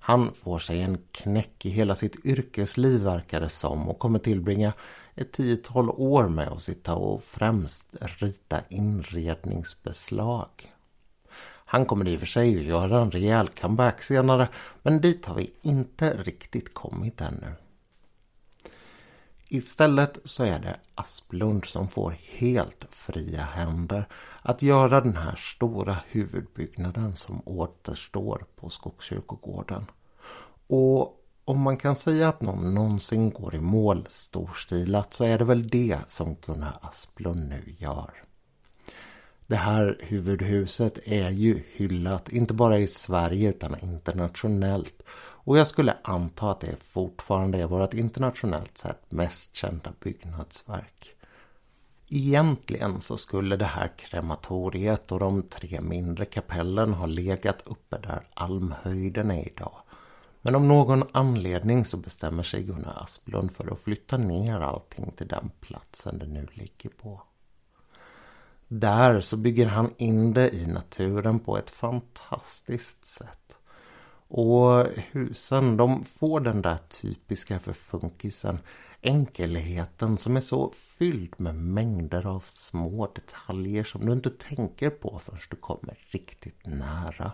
Han 0.05 0.33
får 0.33 0.59
sig 0.59 0.81
en 0.81 0.97
knäck 1.11 1.65
i 1.65 1.69
hela 1.69 1.95
sitt 1.95 2.25
yrkesliv 2.25 3.01
verkar 3.01 3.39
det 3.39 3.49
som 3.49 3.89
och 3.89 3.99
kommer 3.99 4.19
tillbringa 4.19 4.73
ett 5.15 5.31
tiotal 5.31 5.89
år 5.89 6.27
med 6.27 6.47
att 6.47 6.61
sitta 6.61 6.95
och 6.95 7.23
främst 7.23 7.87
rita 8.01 8.61
inredningsbeslag. 8.69 10.73
Han 11.65 11.85
kommer 11.85 12.07
i 12.07 12.15
och 12.15 12.19
för 12.19 12.27
sig 12.27 12.57
att 12.57 12.63
göra 12.63 13.01
en 13.01 13.11
rejäl 13.11 13.47
comeback 13.47 14.01
senare 14.01 14.47
men 14.81 15.01
dit 15.01 15.25
har 15.25 15.35
vi 15.35 15.53
inte 15.61 16.23
riktigt 16.23 16.73
kommit 16.73 17.21
ännu. 17.21 17.53
Istället 19.47 20.19
så 20.23 20.43
är 20.43 20.59
det 20.59 20.79
Asplund 20.95 21.65
som 21.65 21.89
får 21.89 22.15
helt 22.29 22.87
fria 22.89 23.41
händer 23.41 24.05
att 24.43 24.61
göra 24.61 25.01
den 25.01 25.17
här 25.17 25.35
stora 25.35 25.97
huvudbyggnaden 26.07 27.15
som 27.15 27.41
återstår 27.45 28.45
på 28.55 28.69
Skogskyrkogården. 28.69 29.85
Och 30.67 31.19
om 31.45 31.59
man 31.59 31.77
kan 31.77 31.95
säga 31.95 32.27
att 32.27 32.41
någon 32.41 32.73
någonsin 32.73 33.29
går 33.29 33.55
i 33.55 33.59
mål 33.59 34.05
storstilat 34.09 35.13
så 35.13 35.23
är 35.23 35.37
det 35.37 35.45
väl 35.45 35.67
det 35.67 35.99
som 36.07 36.35
Gunnar 36.45 36.77
Asplund 36.81 37.49
nu 37.49 37.75
gör. 37.77 38.23
Det 39.47 39.55
här 39.55 39.97
huvudhuset 40.01 40.99
är 41.03 41.29
ju 41.29 41.63
hyllat 41.73 42.29
inte 42.29 42.53
bara 42.53 42.79
i 42.79 42.87
Sverige 42.87 43.49
utan 43.49 43.79
internationellt 43.79 45.03
och 45.45 45.57
jag 45.57 45.67
skulle 45.67 45.97
anta 46.03 46.51
att 46.51 46.59
det 46.59 46.83
fortfarande 46.83 47.57
är 47.57 47.67
vårt 47.67 47.93
internationellt 47.93 48.77
sett 48.77 49.11
mest 49.11 49.55
kända 49.55 49.93
byggnadsverk. 49.99 51.15
Egentligen 52.15 53.01
så 53.01 53.17
skulle 53.17 53.55
det 53.55 53.65
här 53.65 53.87
krematoriet 53.97 55.11
och 55.11 55.19
de 55.19 55.43
tre 55.43 55.81
mindre 55.81 56.25
kapellen 56.25 56.93
ha 56.93 57.05
legat 57.05 57.61
uppe 57.65 57.97
där 57.97 58.27
Almhöjden 58.33 59.31
är 59.31 59.47
idag. 59.47 59.77
Men 60.41 60.55
av 60.55 60.63
någon 60.63 61.03
anledning 61.11 61.85
så 61.85 61.97
bestämmer 61.97 62.43
sig 62.43 62.63
Gunnar 62.63 63.03
Asplund 63.03 63.51
för 63.51 63.73
att 63.73 63.79
flytta 63.79 64.17
ner 64.17 64.59
allting 64.59 65.11
till 65.11 65.27
den 65.27 65.51
platsen 65.61 66.19
det 66.19 66.27
nu 66.27 66.47
ligger 66.53 66.89
på. 66.89 67.21
Där 68.67 69.21
så 69.21 69.37
bygger 69.37 69.67
han 69.67 69.93
in 69.97 70.33
det 70.33 70.55
i 70.55 70.67
naturen 70.67 71.39
på 71.39 71.57
ett 71.57 71.69
fantastiskt 71.69 73.05
sätt. 73.05 73.57
Och 74.27 74.85
husen 75.11 75.77
de 75.77 76.03
får 76.03 76.39
den 76.39 76.61
där 76.61 76.77
typiska 77.01 77.59
för 77.59 77.73
funkisen 77.73 78.59
enkelheten 79.03 80.17
som 80.17 80.37
är 80.37 80.41
så 80.41 80.71
fylld 80.71 81.33
med 81.37 81.55
mängder 81.55 82.27
av 82.27 82.43
små 82.47 83.11
detaljer 83.15 83.83
som 83.83 84.05
du 84.05 84.11
inte 84.11 84.29
tänker 84.29 84.89
på 84.89 85.21
förrän 85.23 85.39
du 85.49 85.55
kommer 85.55 85.97
riktigt 86.11 86.65
nära. 86.65 87.31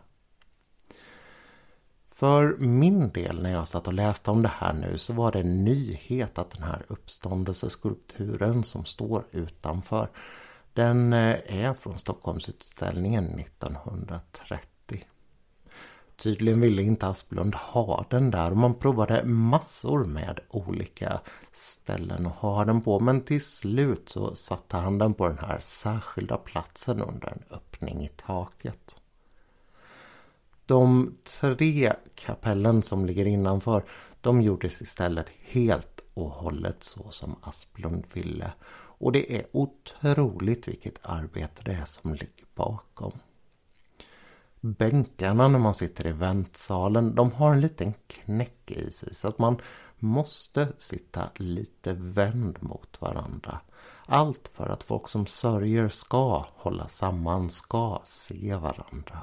För 2.12 2.58
min 2.58 3.10
del 3.10 3.42
när 3.42 3.52
jag 3.52 3.68
satt 3.68 3.88
och 3.88 3.94
läste 3.94 4.32
om 4.32 4.42
det 4.42 4.52
här 4.54 4.74
nu 4.74 4.98
så 4.98 5.14
var 5.14 5.32
det 5.32 5.40
en 5.40 5.64
nyhet 5.64 6.38
att 6.38 6.52
den 6.52 6.64
här 6.64 6.86
uppståndelseskulpturen 6.88 8.64
som 8.64 8.86
står 8.86 9.24
utanför 9.32 10.10
den 10.74 11.14
eh, 11.14 11.38
är 11.46 11.74
från 11.74 12.00
Stockholmsutställningen 12.00 13.40
1930. 13.40 14.79
Tydligen 16.20 16.62
ville 16.62 16.82
inte 16.82 17.08
Asplund 17.08 17.56
ha 17.56 18.06
den 18.10 18.32
där 18.32 18.52
och 18.52 18.58
man 18.58 18.76
provade 18.76 19.26
massor 19.26 20.06
med 20.06 20.40
olika 20.50 21.20
ställen 21.52 22.28
att 22.28 22.36
ha 22.36 22.66
den 22.66 22.82
på 22.82 23.00
men 23.00 23.22
till 23.22 23.46
slut 23.46 24.10
så 24.10 24.36
satte 24.36 24.78
han 24.78 24.98
den 24.98 25.14
på 25.14 25.28
den 25.28 25.38
här 25.38 25.60
särskilda 25.60 26.38
platsen 26.38 27.02
under 27.02 27.28
en 27.28 27.44
öppning 27.52 28.04
i 28.04 28.08
taket. 28.08 28.96
De 30.66 31.14
tre 31.42 31.94
kapellen 32.16 32.84
som 32.84 33.06
ligger 33.06 33.26
innanför 33.26 33.84
de 34.22 34.42
gjordes 34.42 34.82
istället 34.82 35.32
helt 35.40 36.00
och 36.14 36.30
hållet 36.30 36.84
så 36.84 37.12
som 37.12 37.36
Asplund 37.42 38.06
ville. 38.14 38.52
Och 38.72 39.12
det 39.12 39.36
är 39.36 39.46
otroligt 39.52 40.68
vilket 40.68 41.00
arbete 41.02 41.62
det 41.66 41.72
är 41.72 41.86
som 41.86 42.14
ligger 42.14 42.46
bakom. 42.56 43.12
Bänkarna 44.62 45.48
när 45.48 45.60
man 45.60 45.74
sitter 45.74 46.08
i 46.08 46.12
väntsalen, 46.12 47.16
de 47.16 47.32
har 47.32 47.54
en 47.54 47.62
liten 47.62 47.94
knäck 48.08 48.72
i 48.72 48.92
sig 48.92 49.16
så 49.16 49.28
att 49.28 49.40
man 49.40 49.62
måste 50.00 50.68
sitta 50.78 51.30
lite 51.36 51.94
vänd 51.94 52.58
mot 52.64 53.02
varandra. 53.02 53.60
Allt 54.06 54.52
för 54.54 54.70
att 54.70 54.84
folk 54.84 55.08
som 55.08 55.26
sörjer 55.26 55.90
ska 55.90 56.46
hålla 56.56 56.88
samman, 56.88 57.50
ska 57.50 58.02
se 58.04 58.56
varandra. 58.56 59.20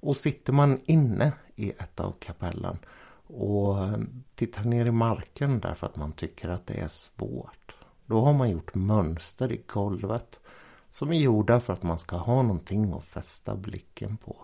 Och 0.00 0.16
sitter 0.16 0.52
man 0.52 0.80
inne 0.84 1.32
i 1.56 1.70
ett 1.70 2.00
av 2.00 2.12
kapellen 2.18 2.78
och 3.26 3.76
tittar 4.34 4.64
ner 4.64 4.86
i 4.86 4.90
marken 4.90 5.60
därför 5.60 5.86
att 5.86 5.96
man 5.96 6.12
tycker 6.12 6.48
att 6.48 6.66
det 6.66 6.80
är 6.80 6.88
svårt. 6.88 7.74
Då 8.06 8.20
har 8.20 8.32
man 8.32 8.50
gjort 8.50 8.74
mönster 8.74 9.52
i 9.52 9.62
golvet 9.66 10.40
som 10.90 11.12
är 11.12 11.18
gjorda 11.18 11.60
för 11.60 11.72
att 11.72 11.82
man 11.82 11.98
ska 11.98 12.16
ha 12.16 12.42
någonting 12.42 12.92
att 12.92 13.04
fästa 13.04 13.56
blicken 13.56 14.16
på. 14.16 14.36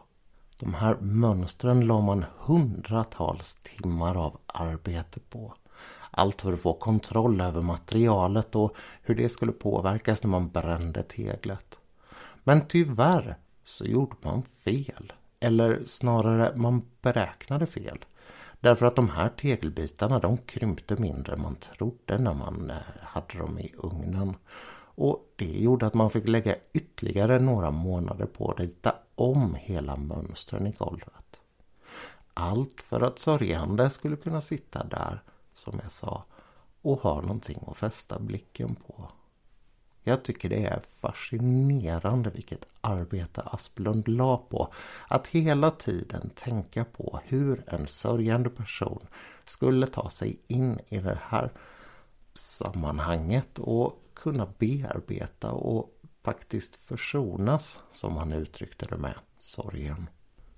De 0.60 0.74
här 0.74 0.96
mönstren 1.00 1.86
la 1.86 2.00
man 2.00 2.24
hundratals 2.38 3.54
timmar 3.54 4.26
av 4.26 4.38
arbete 4.46 5.20
på. 5.20 5.54
Allt 6.10 6.42
för 6.42 6.52
att 6.52 6.60
få 6.60 6.72
kontroll 6.72 7.40
över 7.40 7.62
materialet 7.62 8.56
och 8.56 8.76
hur 9.02 9.14
det 9.14 9.28
skulle 9.28 9.52
påverkas 9.52 10.22
när 10.22 10.30
man 10.30 10.48
brände 10.48 11.02
teglet. 11.02 11.78
Men 12.44 12.66
tyvärr 12.68 13.36
så 13.64 13.84
gjorde 13.84 14.16
man 14.22 14.42
fel. 14.42 15.12
Eller 15.40 15.82
snarare 15.86 16.56
man 16.56 16.82
beräknade 17.02 17.66
fel. 17.66 17.98
Därför 18.60 18.86
att 18.86 18.96
de 18.96 19.08
här 19.08 19.28
tegelbitarna 19.28 20.18
de 20.18 20.38
krympte 20.38 20.96
mindre 20.96 21.32
än 21.32 21.42
man 21.42 21.56
trodde 21.56 22.18
när 22.18 22.34
man 22.34 22.70
eh, 22.70 22.76
hade 23.02 23.38
dem 23.38 23.58
i 23.58 23.74
ugnen. 23.78 24.34
Och 24.96 25.32
det 25.36 25.58
gjorde 25.58 25.86
att 25.86 25.94
man 25.94 26.10
fick 26.10 26.28
lägga 26.28 26.56
ytterligare 26.72 27.38
några 27.38 27.70
månader 27.70 28.26
på 28.26 28.50
att 28.50 28.60
rita 28.60 28.94
om 29.14 29.54
hela 29.54 29.96
mönstren 29.96 30.66
i 30.66 30.70
golvet. 30.70 31.40
Allt 32.34 32.80
för 32.80 33.00
att 33.00 33.18
sörjande 33.18 33.90
skulle 33.90 34.16
kunna 34.16 34.40
sitta 34.40 34.84
där, 34.84 35.22
som 35.54 35.80
jag 35.82 35.92
sa, 35.92 36.24
och 36.82 37.00
ha 37.00 37.20
någonting 37.20 37.64
att 37.66 37.76
fästa 37.76 38.18
blicken 38.18 38.74
på. 38.74 39.10
Jag 40.02 40.22
tycker 40.22 40.48
det 40.48 40.64
är 40.64 40.80
fascinerande 41.00 42.30
vilket 42.30 42.66
arbete 42.80 43.40
Asplund 43.40 44.08
la 44.08 44.36
på 44.36 44.72
att 45.08 45.26
hela 45.26 45.70
tiden 45.70 46.30
tänka 46.34 46.84
på 46.84 47.20
hur 47.24 47.64
en 47.66 47.88
sörjande 47.88 48.50
person 48.50 49.06
skulle 49.44 49.86
ta 49.86 50.10
sig 50.10 50.40
in 50.46 50.78
i 50.88 50.98
det 50.98 51.18
här 51.22 51.52
sammanhanget 52.34 53.58
och 53.58 54.02
kunna 54.16 54.46
bearbeta 54.58 55.52
och 55.52 55.90
faktiskt 56.24 56.76
försonas, 56.76 57.80
som 57.92 58.16
han 58.16 58.32
uttryckte 58.32 58.86
det 58.86 58.96
med, 58.96 59.14
sorgen. 59.38 60.08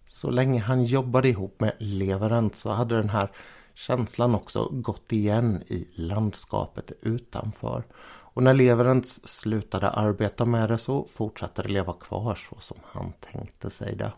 Så 0.06 0.30
länge 0.30 0.60
han 0.60 0.84
jobbade 0.84 1.28
ihop 1.28 1.60
med 1.60 1.72
Leverant 1.78 2.54
så 2.54 2.70
hade 2.70 2.96
den 2.96 3.08
här 3.08 3.30
känslan 3.74 4.34
också 4.34 4.68
gått 4.72 5.12
igen 5.12 5.62
i 5.66 5.88
landskapet 5.94 6.92
utanför. 7.02 7.82
Och 8.38 8.42
när 8.42 8.54
Leverens 8.54 9.28
slutade 9.28 9.90
arbeta 9.90 10.44
med 10.44 10.68
det 10.70 10.78
så 10.78 11.06
fortsatte 11.12 11.62
det 11.62 11.68
leva 11.68 11.92
kvar 11.92 12.34
så 12.34 12.60
som 12.60 12.76
han 12.84 13.12
tänkte 13.20 13.70
sig 13.70 13.96
det. 13.96 14.12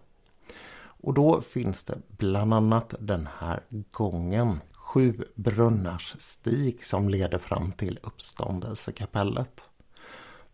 Och 1.02 1.14
då 1.14 1.40
finns 1.40 1.84
det 1.84 1.98
bland 2.08 2.54
annat 2.54 2.94
den 2.98 3.28
här 3.38 3.60
gången, 3.90 4.60
Sju 4.90 5.24
brunnars 5.34 6.14
stig 6.18 6.84
som 6.84 7.08
leder 7.08 7.38
fram 7.38 7.72
till 7.72 7.98
uppståndelsekapellet. 8.02 9.70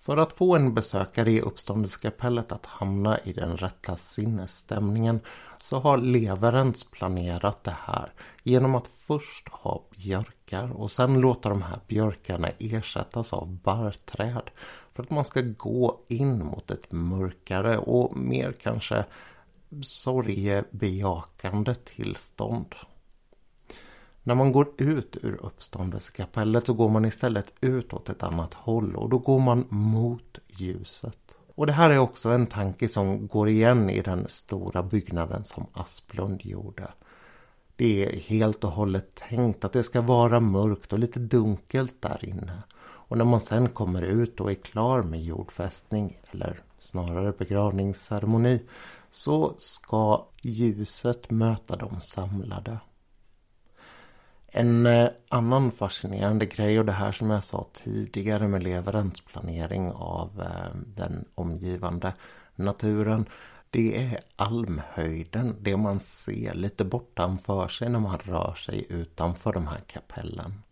För 0.01 0.17
att 0.17 0.33
få 0.33 0.57
en 0.57 0.75
besökare 0.75 1.31
i 1.31 1.41
uppståndelsekapellet 1.41 2.53
att 2.53 2.67
hamna 2.67 3.19
i 3.19 3.33
den 3.33 3.57
rätta 3.57 3.97
sinnesstämningen 3.97 5.21
så 5.59 5.79
har 5.79 5.99
Leverens 5.99 6.85
planerat 6.85 7.65
det 7.65 7.77
här 7.81 8.13
genom 8.43 8.75
att 8.75 8.91
först 9.07 9.49
ha 9.49 9.83
björkar 9.91 10.73
och 10.81 10.91
sen 10.91 11.21
låta 11.21 11.49
de 11.49 11.63
här 11.63 11.81
björkarna 11.87 12.49
ersättas 12.59 13.33
av 13.33 13.49
barrträd 13.49 14.51
för 14.95 15.03
att 15.03 15.11
man 15.11 15.25
ska 15.25 15.41
gå 15.41 16.01
in 16.09 16.45
mot 16.45 16.71
ett 16.71 16.93
mörkare 16.93 17.79
och 17.79 18.17
mer 18.17 18.53
kanske 18.53 19.05
sorgebejakande 19.83 21.75
tillstånd. 21.75 22.75
När 24.27 24.35
man 24.35 24.53
går 24.53 24.69
ut 24.79 25.17
ur 25.23 25.45
uppståndelsekapellet 25.45 26.67
så 26.67 26.73
går 26.75 26.89
man 26.89 27.05
istället 27.05 27.53
ut 27.61 27.93
åt 27.93 28.09
ett 28.09 28.23
annat 28.23 28.55
håll 28.55 28.97
och 28.97 29.09
då 29.11 29.19
går 29.19 29.41
man 29.41 29.67
mot 29.69 30.39
ljuset. 30.47 31.37
Och 31.55 31.67
det 31.67 31.73
här 31.73 31.91
är 31.91 31.99
också 31.99 32.29
en 32.29 32.47
tanke 32.47 32.89
som 32.89 33.27
går 33.27 33.49
igen 33.49 33.91
i 33.91 34.01
den 34.01 34.29
stora 34.29 34.83
byggnaden 34.83 35.45
som 35.45 35.67
Asplund 35.73 36.45
gjorde. 36.45 36.89
Det 37.77 38.05
är 38.05 38.21
helt 38.21 38.65
och 38.65 38.71
hållet 38.71 39.15
tänkt 39.15 39.65
att 39.65 39.73
det 39.73 39.83
ska 39.83 40.01
vara 40.01 40.41
mörkt 40.41 40.93
och 40.93 40.99
lite 40.99 41.21
dunkelt 41.21 42.03
där 42.03 42.25
inne. 42.25 42.63
Och 42.79 43.19
när 43.19 43.25
man 43.25 43.41
sen 43.41 43.69
kommer 43.69 44.03
ut 44.03 44.41
och 44.41 44.51
är 44.51 44.55
klar 44.55 45.03
med 45.03 45.23
jordfästning 45.23 46.19
eller 46.31 46.61
snarare 46.79 47.33
begravningsceremoni 47.33 48.63
så 49.11 49.55
ska 49.59 50.27
ljuset 50.43 51.31
möta 51.31 51.77
de 51.77 52.01
samlade. 52.01 52.79
En 54.49 54.87
eh, 54.87 55.09
annan 55.29 55.73
fascinerande 55.73 56.47
grej 56.47 56.79
och 56.79 56.87
det 56.87 56.93
här 56.93 57.13
som 57.13 57.31
jag 57.31 57.45
sa 57.45 57.67
tidigare 57.73 58.49
med 58.49 58.63
leveransplanering 58.63 59.93
av 59.93 60.41
eh, 60.41 60.77
den 60.97 61.25
omgivande 61.35 62.13
naturen. 62.55 63.29
Det 63.71 64.03
är 64.03 64.21
almhöjden, 64.37 65.57
det 65.61 65.77
man 65.77 66.01
ser 66.01 66.55
lite 66.55 66.85
bortanför 66.85 67.69
sig 67.69 67.89
när 67.89 67.99
man 67.99 68.19
rör 68.19 68.55
sig 68.55 68.87
utanför 68.89 69.53
de 69.53 69.67
här 69.67 69.81
kapellen. 69.87 70.63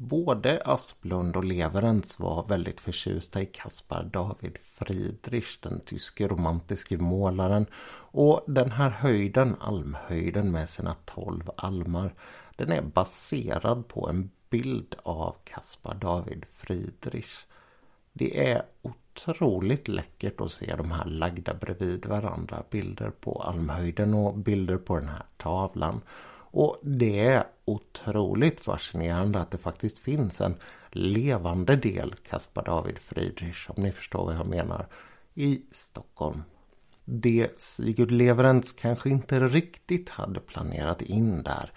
Både 0.00 0.62
Asplund 0.64 1.36
och 1.36 1.44
Leverens 1.44 2.18
var 2.18 2.46
väldigt 2.48 2.80
förtjusta 2.80 3.42
i 3.42 3.46
Caspar 3.46 4.04
David 4.12 4.58
Friedrich, 4.62 5.58
den 5.60 5.80
tyske 5.80 6.28
romantiske 6.28 6.98
målaren. 6.98 7.66
Och 8.10 8.44
den 8.46 8.72
här 8.72 8.90
höjden, 8.90 9.56
almhöjden 9.60 10.52
med 10.52 10.68
sina 10.68 10.94
tolv 11.04 11.50
almar, 11.56 12.14
den 12.56 12.72
är 12.72 12.82
baserad 12.82 13.88
på 13.88 14.08
en 14.08 14.30
bild 14.50 14.94
av 15.02 15.36
Caspar 15.44 15.94
David 15.94 16.46
Friedrich. 16.54 17.36
Det 18.12 18.50
är 18.50 18.62
otroligt 18.82 19.88
läckert 19.88 20.40
att 20.40 20.52
se 20.52 20.74
de 20.76 20.90
här 20.90 21.04
lagda 21.04 21.54
bredvid 21.54 22.06
varandra. 22.06 22.62
Bilder 22.70 23.10
på 23.10 23.42
Almhöjden 23.42 24.14
och 24.14 24.38
bilder 24.38 24.76
på 24.76 24.96
den 24.96 25.08
här 25.08 25.26
tavlan. 25.36 26.00
Och 26.50 26.78
det 26.82 27.26
är 27.26 27.46
otroligt 27.64 28.60
fascinerande 28.60 29.38
att 29.38 29.50
det 29.50 29.58
faktiskt 29.58 29.98
finns 29.98 30.40
en 30.40 30.54
levande 30.90 31.76
del 31.76 32.14
Caspar 32.14 32.64
David 32.64 32.98
Friedrich, 32.98 33.70
om 33.70 33.82
ni 33.82 33.92
förstår 33.92 34.24
vad 34.24 34.34
jag 34.34 34.46
menar, 34.46 34.86
i 35.34 35.62
Stockholm. 35.72 36.42
Det 37.04 37.60
Sigurd 37.60 38.10
Leverentz 38.10 38.72
kanske 38.72 39.10
inte 39.10 39.40
riktigt 39.40 40.08
hade 40.08 40.40
planerat 40.40 41.02
in 41.02 41.42
där, 41.42 41.72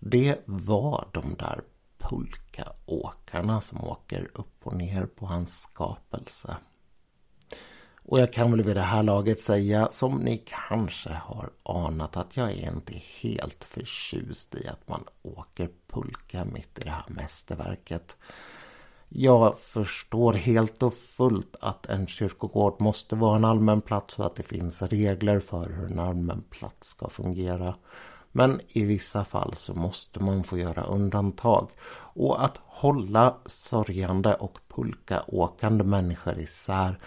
det 0.00 0.42
var 0.44 1.08
de 1.12 1.34
där 1.38 1.60
pulkaåkarna 1.98 3.60
som 3.60 3.84
åker 3.84 4.30
upp 4.34 4.66
och 4.66 4.76
ner 4.76 5.06
på 5.06 5.26
hans 5.26 5.60
skapelse. 5.60 6.56
Och 8.08 8.20
jag 8.20 8.32
kan 8.32 8.50
väl 8.50 8.62
vid 8.62 8.76
det 8.76 8.82
här 8.82 9.02
laget 9.02 9.40
säga, 9.40 9.88
som 9.90 10.16
ni 10.18 10.42
kanske 10.46 11.10
har 11.10 11.50
anat, 11.62 12.16
att 12.16 12.36
jag 12.36 12.52
är 12.52 12.72
inte 12.72 13.02
helt 13.20 13.64
förtjust 13.64 14.54
i 14.54 14.68
att 14.68 14.88
man 14.88 15.04
åker 15.22 15.68
pulka 15.92 16.44
mitt 16.44 16.78
i 16.78 16.82
det 16.84 16.90
här 16.90 17.04
mästerverket. 17.08 18.16
Jag 19.08 19.58
förstår 19.58 20.32
helt 20.32 20.82
och 20.82 20.94
fullt 20.94 21.56
att 21.60 21.86
en 21.86 22.06
kyrkogård 22.06 22.80
måste 22.80 23.16
vara 23.16 23.36
en 23.36 23.44
allmän 23.44 23.80
plats 23.80 24.18
och 24.18 24.26
att 24.26 24.36
det 24.36 24.42
finns 24.42 24.82
regler 24.82 25.40
för 25.40 25.68
hur 25.68 25.92
en 25.92 25.98
allmän 25.98 26.44
plats 26.50 26.88
ska 26.88 27.08
fungera. 27.08 27.74
Men 28.32 28.60
i 28.68 28.84
vissa 28.84 29.24
fall 29.24 29.56
så 29.56 29.74
måste 29.74 30.20
man 30.20 30.44
få 30.44 30.58
göra 30.58 30.82
undantag. 30.82 31.70
Och 32.14 32.44
att 32.44 32.60
hålla 32.66 33.36
sörjande 33.46 34.34
och 34.34 34.58
pulkaåkande 34.68 35.84
människor 35.84 36.38
isär 36.38 36.98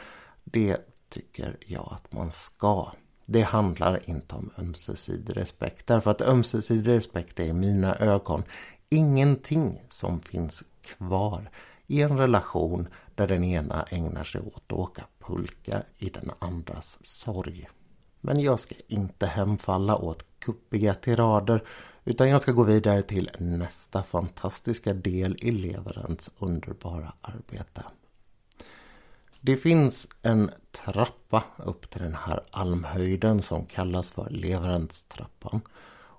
det 0.44 0.89
tycker 1.10 1.58
jag 1.66 1.90
att 1.92 2.14
man 2.14 2.32
ska. 2.32 2.92
Det 3.26 3.42
handlar 3.42 4.10
inte 4.10 4.36
om 4.36 4.50
ömsesidig 4.58 5.38
respekt. 5.38 5.88
Därför 5.88 6.12
att 6.12 6.22
ömsesidig 6.22 6.92
respekt 6.92 7.40
är 7.40 7.44
i 7.44 7.54
mina 7.54 7.96
ögon 7.96 8.44
ingenting 8.90 9.84
som 9.90 10.22
finns 10.22 10.64
kvar 10.82 11.50
i 11.88 12.02
en 12.02 12.18
relation 12.18 12.88
där 13.16 13.28
den 13.28 13.44
ena 13.44 13.84
ägnar 13.84 14.24
sig 14.24 14.42
åt 14.42 14.56
att 14.56 14.72
åka 14.72 15.04
pulka 15.20 15.84
i 15.98 16.10
den 16.10 16.32
andras 16.40 17.00
sorg. 17.04 17.70
Men 18.22 18.42
jag 18.42 18.60
ska 18.60 18.76
inte 18.88 19.26
hemfalla 19.26 19.98
åt 19.98 20.26
kuppiga 20.40 20.94
tirader 20.94 21.64
utan 22.04 22.30
jag 22.30 22.42
ska 22.42 22.52
gå 22.52 22.64
vidare 22.64 23.02
till 23.02 23.32
nästa 23.38 24.04
fantastiska 24.04 24.94
del 24.94 25.38
i 25.42 25.52
leverens 25.52 26.32
underbara 26.40 27.14
arbete. 27.22 27.84
Det 29.42 29.58
finns 29.58 30.08
en 30.22 30.52
trappa 30.72 31.44
upp 31.58 31.90
till 31.90 32.02
den 32.02 32.16
här 32.16 32.44
almhöjden 32.52 33.42
som 33.42 33.66
kallas 33.66 34.12
för 34.12 34.30
Leverentstrappan. 34.30 35.62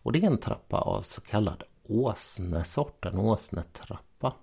Och 0.03 0.13
det 0.13 0.23
är 0.23 0.27
en 0.27 0.39
trappa 0.39 0.79
av 0.79 1.03
så 1.03 1.21
kallad 1.21 1.63
åsnesort, 1.89 3.05
en 3.05 3.19
åsnetrappa. 3.19 4.35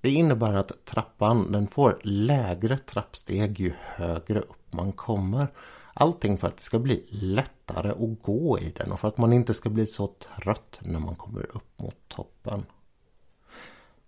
Det 0.00 0.10
innebär 0.10 0.52
att 0.52 0.84
trappan 0.84 1.52
den 1.52 1.68
får 1.68 2.00
lägre 2.02 2.78
trappsteg 2.78 3.60
ju 3.60 3.72
högre 3.80 4.40
upp 4.40 4.72
man 4.72 4.92
kommer. 4.92 5.48
Allting 5.94 6.38
för 6.38 6.48
att 6.48 6.56
det 6.56 6.62
ska 6.62 6.78
bli 6.78 7.06
lättare 7.10 7.90
att 7.90 8.22
gå 8.22 8.58
i 8.58 8.70
den 8.76 8.92
och 8.92 9.00
för 9.00 9.08
att 9.08 9.18
man 9.18 9.32
inte 9.32 9.54
ska 9.54 9.70
bli 9.70 9.86
så 9.86 10.06
trött 10.06 10.80
när 10.82 11.00
man 11.00 11.16
kommer 11.16 11.56
upp 11.56 11.80
mot 11.80 12.08
toppen. 12.08 12.66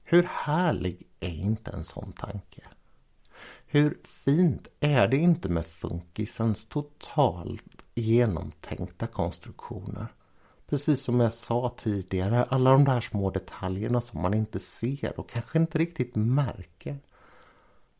Hur 0.05 0.23
härlig 0.23 1.07
är 1.21 1.35
inte 1.35 1.71
en 1.71 1.85
sån 1.85 2.13
tanke? 2.13 2.63
Hur 3.75 3.99
fint 4.05 4.69
är 4.81 5.09
det 5.09 5.17
inte 5.17 5.49
med 5.49 5.67
funkisens 5.67 6.67
totalt 6.67 7.83
genomtänkta 7.95 9.07
konstruktioner? 9.07 10.07
Precis 10.69 11.03
som 11.03 11.21
jag 11.21 11.33
sa 11.35 11.75
tidigare, 11.77 12.45
alla 12.45 12.71
de 12.71 12.85
där 12.85 13.01
små 13.01 13.31
detaljerna 13.31 14.01
som 14.01 14.23
man 14.23 14.35
inte 14.35 14.59
ser 14.59 15.21
och 15.21 15.29
kanske 15.29 15.59
inte 15.59 15.79
riktigt 15.79 16.17
märker. 16.17 16.99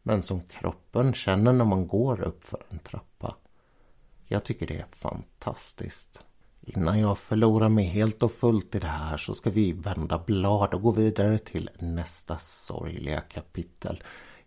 Men 0.03 0.23
som 0.23 0.41
kroppen 0.41 1.15
känner 1.15 1.53
när 1.53 1.65
man 1.65 1.87
går 1.87 2.21
upp 2.21 2.45
för 2.45 2.63
en 2.69 2.79
trappa. 2.79 3.37
Jag 4.27 4.45
tycker 4.45 4.67
det 4.67 4.79
är 4.79 4.87
fantastiskt. 4.91 6.25
Innan 6.61 7.01
jag 7.01 7.19
förlorar 7.19 7.69
mig 7.69 7.85
helt 7.85 8.23
och 8.23 8.33
fullt 8.33 8.75
i 8.75 8.79
det 8.79 8.87
här 8.87 9.17
så 9.17 9.35
ska 9.35 9.51
vi 9.51 9.73
vända 9.73 10.19
blad 10.19 10.75
och 10.75 10.83
gå 10.83 10.93
vidare 10.93 11.39
till 11.39 11.71
nästa 11.79 12.39
sorgliga 12.39 13.21
kapitel 13.21 14.03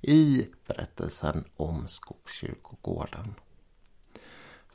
i 0.08 0.48
berättelsen 0.68 1.44
om 1.58 1.88
Skogskyrkogården. 1.88 3.36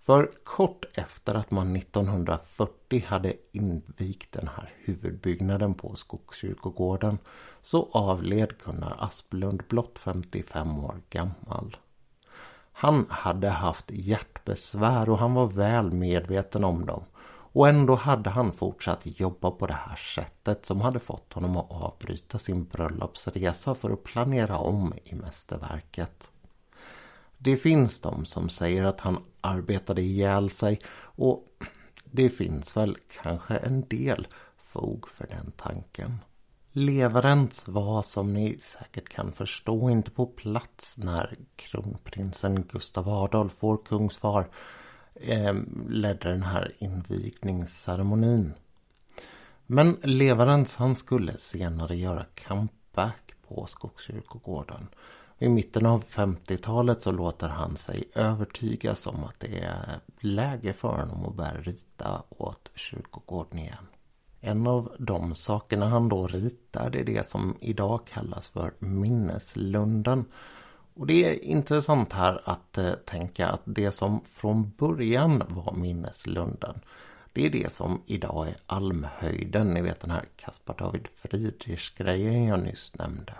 För 0.02 0.30
kort 0.44 0.84
efter 0.94 1.34
att 1.34 1.50
man 1.50 1.76
1940 1.76 3.04
hade 3.06 3.34
invigt 3.52 4.32
den 4.32 4.48
här 4.48 4.72
huvudbyggnaden 4.76 5.74
på 5.74 5.94
Skogskyrkogården 5.94 7.18
så 7.60 7.88
avled 7.92 8.54
Gunnar 8.64 8.96
Asplund 8.98 9.62
blott 9.68 9.98
55 9.98 10.78
år 10.78 11.00
gammal. 11.10 11.76
Han 12.72 13.06
hade 13.08 13.48
haft 13.48 13.90
hjärtbesvär 13.90 15.08
och 15.08 15.18
han 15.18 15.34
var 15.34 15.46
väl 15.46 15.92
medveten 15.92 16.64
om 16.64 16.86
dem. 16.86 17.04
Och 17.52 17.68
ändå 17.68 17.94
hade 17.94 18.30
han 18.30 18.52
fortsatt 18.52 19.20
jobba 19.20 19.50
på 19.50 19.66
det 19.66 19.78
här 19.88 19.96
sättet 19.96 20.64
som 20.64 20.80
hade 20.80 20.98
fått 20.98 21.32
honom 21.32 21.56
att 21.56 21.70
avbryta 21.70 22.38
sin 22.38 22.64
bröllopsresa 22.64 23.74
för 23.74 23.90
att 23.90 24.04
planera 24.04 24.58
om 24.58 24.94
i 25.04 25.14
mästerverket. 25.14 26.32
Det 27.38 27.56
finns 27.56 28.00
de 28.00 28.24
som 28.24 28.48
säger 28.48 28.84
att 28.84 29.00
han 29.00 29.24
arbetade 29.40 30.02
ihjäl 30.02 30.50
sig 30.50 30.78
och 31.00 31.44
det 32.04 32.30
finns 32.30 32.76
väl 32.76 32.96
kanske 33.22 33.56
en 33.56 33.88
del 33.88 34.26
fog 34.56 35.08
för 35.08 35.26
den 35.26 35.52
tanken. 35.56 36.18
Leverens 36.72 37.68
var 37.68 38.02
som 38.02 38.32
ni 38.32 38.58
säkert 38.58 39.08
kan 39.08 39.32
förstå 39.32 39.90
inte 39.90 40.10
på 40.10 40.26
plats 40.26 40.98
när 40.98 41.38
kronprinsen 41.56 42.62
Gustav 42.62 43.08
Adolf, 43.08 43.52
vår 43.60 43.76
kungsfar, 43.84 44.48
eh, 45.20 45.54
ledde 45.88 46.28
den 46.28 46.42
här 46.42 46.74
invigningsceremonin. 46.78 48.52
Men 49.66 49.96
Leverens 50.02 50.76
han 50.76 50.96
skulle 50.96 51.36
senare 51.36 51.96
göra 51.96 52.24
comeback 52.48 53.34
på 53.48 53.66
Skogskyrkogården. 53.66 54.86
I 55.38 55.48
mitten 55.48 55.86
av 55.86 56.04
50-talet 56.04 57.02
så 57.02 57.12
låter 57.12 57.48
han 57.48 57.76
sig 57.76 58.04
övertygas 58.14 59.06
om 59.06 59.24
att 59.24 59.40
det 59.40 59.58
är 59.58 60.00
läge 60.20 60.72
för 60.72 60.88
honom 60.88 61.24
att 61.24 61.34
börja 61.34 61.54
rita 61.54 62.22
åt 62.28 62.70
kyrkogården 62.74 63.58
igen. 63.58 63.86
En 64.40 64.66
av 64.66 64.96
de 64.98 65.34
sakerna 65.34 65.88
han 65.88 66.08
då 66.08 66.26
ritar 66.26 66.96
är 66.96 67.04
det 67.04 67.26
som 67.28 67.56
idag 67.60 68.00
kallas 68.06 68.48
för 68.48 68.72
minneslunden. 68.78 70.24
Och 70.94 71.06
det 71.06 71.24
är 71.24 71.44
intressant 71.44 72.12
här 72.12 72.40
att 72.44 72.78
eh, 72.78 72.92
tänka 72.92 73.48
att 73.48 73.62
det 73.64 73.92
som 73.92 74.20
från 74.24 74.72
början 74.78 75.42
var 75.48 75.72
minneslunden 75.72 76.80
det 77.32 77.46
är 77.46 77.50
det 77.50 77.72
som 77.72 78.02
idag 78.06 78.48
är 78.48 78.56
Almhöjden, 78.66 79.74
ni 79.74 79.82
vet 79.82 80.00
den 80.00 80.10
här 80.10 80.24
Caspar 80.36 80.74
David 80.78 81.08
Friedrich-grejen 81.14 82.44
jag 82.44 82.60
nyss 82.60 82.92
nämnde. 82.98 83.34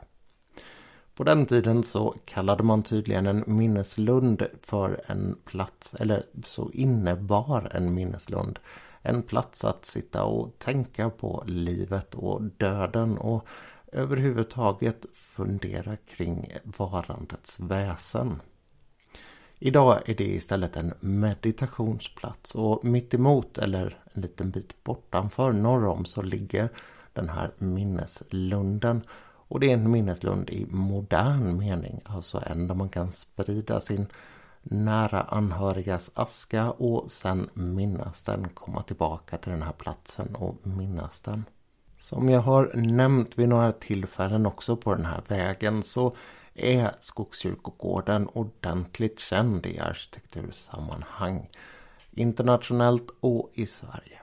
På 1.15 1.25
den 1.25 1.47
tiden 1.47 1.83
så 1.83 2.15
kallade 2.25 2.63
man 2.63 2.83
tydligen 2.83 3.27
en 3.27 3.45
minneslund 3.47 4.43
för 4.63 5.01
en 5.07 5.37
plats, 5.45 5.95
eller 5.95 6.23
så 6.47 6.71
innebar 6.71 7.71
en 7.75 7.95
minneslund 7.95 8.59
en 9.03 9.23
plats 9.23 9.65
att 9.65 9.85
sitta 9.85 10.25
och 10.25 10.59
tänka 10.59 11.11
på 11.11 11.45
livet 11.47 12.15
och 12.15 12.43
döden 12.43 13.19
och 13.19 13.47
överhuvudtaget 13.93 15.07
fundera 15.13 15.97
kring 15.97 16.49
varandets 16.65 17.61
väsen. 17.61 18.41
Idag 19.59 20.09
är 20.09 20.15
det 20.15 20.25
istället 20.25 20.77
en 20.77 20.95
meditationsplats 21.01 22.55
och 22.55 22.85
mitt 22.85 23.15
emot 23.15 23.59
eller 23.59 24.03
en 24.13 24.23
liten 24.23 24.51
bit 24.51 24.85
bortanför 24.85 25.53
norr 25.53 25.87
om 25.87 26.05
så 26.05 26.23
ligger 26.23 26.69
den 27.13 27.29
här 27.29 27.51
minneslunden. 27.59 29.03
Och 29.51 29.61
det 29.61 29.71
är 29.71 29.75
en 29.75 29.91
minneslund 29.91 30.51
i 30.51 30.67
modern 30.71 31.59
mening, 31.59 32.01
alltså 32.05 32.43
en 32.47 32.67
där 32.67 32.75
man 32.75 32.89
kan 32.89 33.13
sprida 33.13 33.81
sin 33.81 34.07
nära 34.63 35.21
anhörigas 35.21 36.11
aska 36.15 36.71
och 36.71 37.13
sen 37.13 37.49
minnas 37.55 38.23
den, 38.23 38.49
komma 38.49 38.83
tillbaka 38.83 39.39
till 39.39 39.53
den 39.53 39.63
här 39.63 39.73
platsen 39.73 40.35
och 40.35 40.67
minnas 40.67 41.21
den. 41.21 41.45
Som 42.01 42.29
jag 42.29 42.41
har 42.41 42.73
nämnt 42.75 43.39
vid 43.39 43.49
några 43.49 43.73
tillfällen 43.73 44.47
också 44.47 44.77
på 44.77 44.95
den 44.95 45.05
här 45.05 45.23
vägen 45.29 45.83
så 45.83 46.17
är 46.55 46.91
Skogskyrkogården 47.01 48.29
ordentligt 48.29 49.19
känd 49.19 49.67
i 49.67 49.79
arkitektursammanhang. 49.79 51.49
Internationellt 52.11 53.11
och 53.21 53.51
i 53.55 53.67
Sverige. 53.67 54.21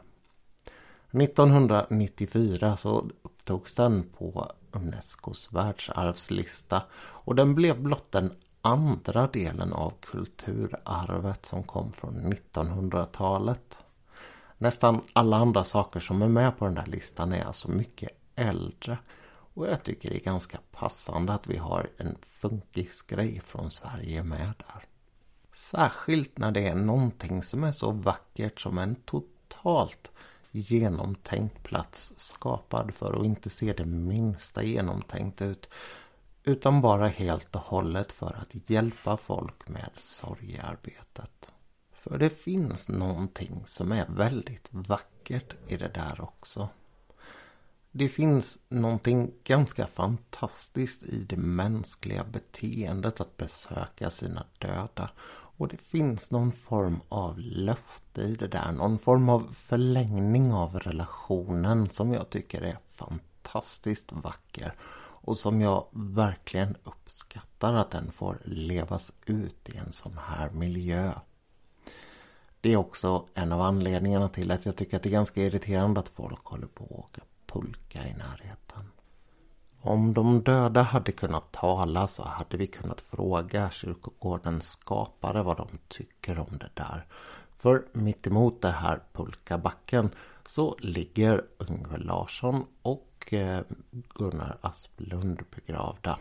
1994 1.11 2.77
så 2.77 3.09
upptogs 3.21 3.75
den 3.75 4.09
på 4.17 4.51
Unescos 4.71 5.53
världsarvslista 5.53 6.83
och 6.97 7.35
den 7.35 7.55
blev 7.55 7.81
blott 7.81 8.11
den 8.11 8.31
andra 8.61 9.27
delen 9.27 9.73
av 9.73 9.93
kulturarvet 10.01 11.45
som 11.45 11.63
kom 11.63 11.91
från 11.91 12.33
1900-talet. 12.33 13.77
Nästan 14.57 15.01
alla 15.13 15.37
andra 15.37 15.63
saker 15.63 15.99
som 15.99 16.21
är 16.21 16.27
med 16.27 16.57
på 16.57 16.65
den 16.65 16.73
där 16.73 16.85
listan 16.85 17.33
är 17.33 17.45
alltså 17.45 17.71
mycket 17.71 18.09
äldre. 18.35 18.97
Och 19.53 19.67
jag 19.67 19.83
tycker 19.83 20.09
det 20.09 20.15
är 20.15 20.23
ganska 20.23 20.57
passande 20.71 21.33
att 21.33 21.47
vi 21.47 21.57
har 21.57 21.89
en 21.97 22.17
funkisgrej 22.21 23.41
från 23.45 23.71
Sverige 23.71 24.23
med 24.23 24.53
där. 24.57 24.83
Särskilt 25.53 26.37
när 26.37 26.51
det 26.51 26.67
är 26.67 26.75
någonting 26.75 27.41
som 27.41 27.63
är 27.63 27.71
så 27.71 27.91
vackert 27.91 28.61
som 28.61 28.77
en 28.77 28.95
totalt 28.95 30.11
genomtänkt 30.51 31.63
plats 31.63 32.13
skapad 32.17 32.93
för 32.93 33.19
att 33.19 33.25
inte 33.25 33.49
se 33.49 33.73
det 33.73 33.85
minsta 33.85 34.63
genomtänkt 34.63 35.41
ut 35.41 35.69
utan 36.43 36.81
bara 36.81 37.07
helt 37.07 37.55
och 37.55 37.61
hållet 37.61 38.11
för 38.11 38.37
att 38.41 38.69
hjälpa 38.69 39.17
folk 39.17 39.67
med 39.67 39.89
sorgearbetet. 39.95 41.51
För 42.07 42.17
det 42.17 42.29
finns 42.29 42.89
någonting 42.89 43.63
som 43.65 43.91
är 43.91 44.05
väldigt 44.09 44.69
vackert 44.71 45.53
i 45.67 45.77
det 45.77 45.91
där 45.93 46.21
också. 46.21 46.69
Det 47.91 48.07
finns 48.07 48.59
någonting 48.69 49.31
ganska 49.43 49.87
fantastiskt 49.87 51.03
i 51.03 51.23
det 51.23 51.37
mänskliga 51.37 52.23
beteendet 52.23 53.21
att 53.21 53.37
besöka 53.37 54.09
sina 54.09 54.45
döda. 54.59 55.09
Och 55.29 55.67
det 55.67 55.77
finns 55.77 56.31
någon 56.31 56.51
form 56.51 56.99
av 57.09 57.39
löfte 57.39 58.21
i 58.21 58.35
det 58.35 58.47
där. 58.47 58.71
Någon 58.71 58.99
form 58.99 59.29
av 59.29 59.53
förlängning 59.53 60.53
av 60.53 60.79
relationen 60.79 61.89
som 61.89 62.13
jag 62.13 62.29
tycker 62.29 62.61
är 62.61 62.77
fantastiskt 62.95 64.11
vacker. 64.11 64.73
Och 64.99 65.37
som 65.37 65.61
jag 65.61 65.87
verkligen 65.91 66.75
uppskattar 66.83 67.73
att 67.73 67.91
den 67.91 68.11
får 68.11 68.41
levas 68.45 69.13
ut 69.25 69.69
i 69.69 69.77
en 69.77 69.91
sån 69.91 70.17
här 70.17 70.49
miljö. 70.49 71.11
Det 72.61 72.73
är 72.73 72.77
också 72.77 73.25
en 73.33 73.51
av 73.51 73.61
anledningarna 73.61 74.29
till 74.29 74.51
att 74.51 74.65
jag 74.65 74.75
tycker 74.75 74.97
att 74.97 75.03
det 75.03 75.09
är 75.09 75.11
ganska 75.11 75.41
irriterande 75.41 75.99
att 75.99 76.09
folk 76.09 76.45
håller 76.45 76.67
på 76.67 76.83
att 76.83 76.91
åka 76.91 77.21
pulka 77.45 78.07
i 78.07 78.13
närheten. 78.13 78.91
Om 79.81 80.13
de 80.13 80.43
döda 80.43 80.81
hade 80.81 81.11
kunnat 81.11 81.51
tala 81.51 82.07
så 82.07 82.23
hade 82.23 82.57
vi 82.57 82.67
kunnat 82.67 83.01
fråga 83.01 83.69
kyrkogårdens 83.71 84.69
skapare 84.69 85.43
vad 85.43 85.57
de 85.57 85.67
tycker 85.87 86.39
om 86.39 86.57
det 86.57 86.69
där. 86.73 87.05
För 87.57 87.85
mitt 87.93 88.27
emot 88.27 88.61
det 88.61 88.71
här 88.71 88.99
pulkabacken 89.13 90.09
så 90.45 90.75
ligger 90.79 91.45
Yngve 91.69 91.97
Larsson 91.97 92.65
och 92.81 93.33
eh, 93.33 93.61
Gunnar 93.91 94.57
Asplund 94.61 95.41
begravda. 95.55 96.19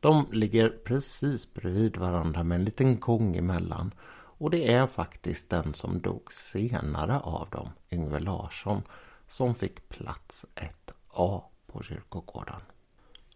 De 0.00 0.26
ligger 0.32 0.68
precis 0.68 1.54
bredvid 1.54 1.96
varandra 1.96 2.42
med 2.42 2.56
en 2.56 2.64
liten 2.64 3.00
gång 3.00 3.36
emellan. 3.36 3.94
Och 4.38 4.50
det 4.50 4.72
är 4.72 4.86
faktiskt 4.86 5.50
den 5.50 5.74
som 5.74 6.00
dog 6.00 6.32
senare 6.32 7.20
av 7.20 7.48
dem, 7.50 7.70
Yngve 7.90 8.20
Larsson, 8.20 8.82
som 9.26 9.54
fick 9.54 9.88
plats 9.88 10.44
1A 10.54 11.42
på 11.66 11.82
kyrkogården. 11.82 12.60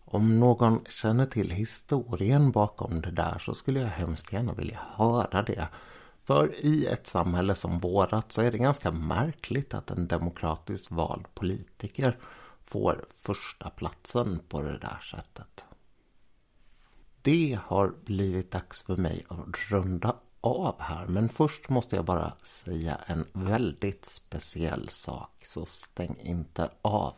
Om 0.05 0.41
någon 0.41 0.85
känner 0.89 1.27
till 1.27 1.51
historien 1.51 2.51
bakom 2.51 3.01
det 3.01 3.11
där 3.11 3.39
så 3.39 3.55
skulle 3.55 3.81
jag 3.81 3.89
hemskt 3.89 4.33
gärna 4.33 4.53
vilja 4.53 4.81
höra 4.97 5.43
det. 5.43 5.69
För 6.23 6.67
i 6.67 6.87
ett 6.87 7.07
samhälle 7.07 7.55
som 7.55 7.79
vårat 7.79 8.33
så 8.33 8.43
är 8.43 8.53
det 8.53 8.59
ganska 8.59 8.91
märkligt 8.93 9.75
att 9.75 9.91
en 9.91 10.09
demokratiskt 10.09 10.91
vald 10.91 11.35
politiker 11.35 12.19
får 12.65 13.05
första 13.17 13.71
platsen 13.71 14.41
på 14.49 14.61
det 14.61 14.79
där 14.79 15.01
sättet. 15.11 15.65
Det 17.23 17.59
har 17.65 17.95
blivit 18.05 18.51
dags 18.51 18.83
för 18.83 18.97
mig 18.97 19.27
att 19.29 19.71
runda 19.71 20.17
av 20.41 20.81
här 20.81 21.07
men 21.07 21.29
först 21.29 21.69
måste 21.69 21.97
jag 21.97 22.05
bara 22.05 22.33
säga 22.43 22.99
en 23.07 23.25
väldigt 23.33 24.05
speciell 24.05 24.89
sak 24.89 25.43
så 25.45 25.67
stäng 25.67 26.17
inte 26.23 26.71
av. 26.83 27.15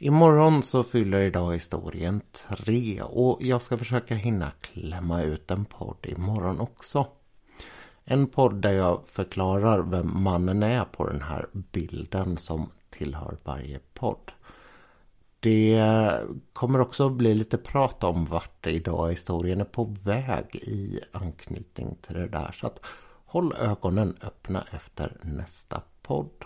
Imorgon 0.00 0.62
så 0.62 0.84
fyller 0.84 1.20
idag 1.20 1.52
historien 1.52 2.20
tre 2.32 3.02
och 3.02 3.42
jag 3.42 3.62
ska 3.62 3.78
försöka 3.78 4.14
hinna 4.14 4.50
klämma 4.60 5.22
ut 5.22 5.50
en 5.50 5.64
podd 5.64 6.06
imorgon 6.08 6.60
också. 6.60 7.06
En 8.04 8.26
podd 8.26 8.54
där 8.54 8.72
jag 8.72 9.00
förklarar 9.06 9.82
vem 9.82 10.22
mannen 10.22 10.62
är 10.62 10.84
på 10.84 11.06
den 11.06 11.22
här 11.22 11.46
bilden 11.52 12.36
som 12.36 12.70
tillhör 12.90 13.36
varje 13.44 13.80
podd. 13.94 14.32
Det 15.40 15.82
kommer 16.52 16.80
också 16.80 17.08
bli 17.08 17.34
lite 17.34 17.58
prat 17.58 18.04
om 18.04 18.24
vart 18.24 18.66
idag 18.66 19.10
historien 19.10 19.60
är 19.60 19.64
på 19.64 19.84
väg 20.04 20.56
i 20.56 21.00
anknytning 21.12 21.96
till 22.02 22.14
det 22.14 22.28
där. 22.28 22.52
Så 22.52 22.66
att 22.66 22.80
håll 23.24 23.54
ögonen 23.58 24.16
öppna 24.22 24.66
efter 24.72 25.16
nästa 25.22 25.82
podd. 26.02 26.44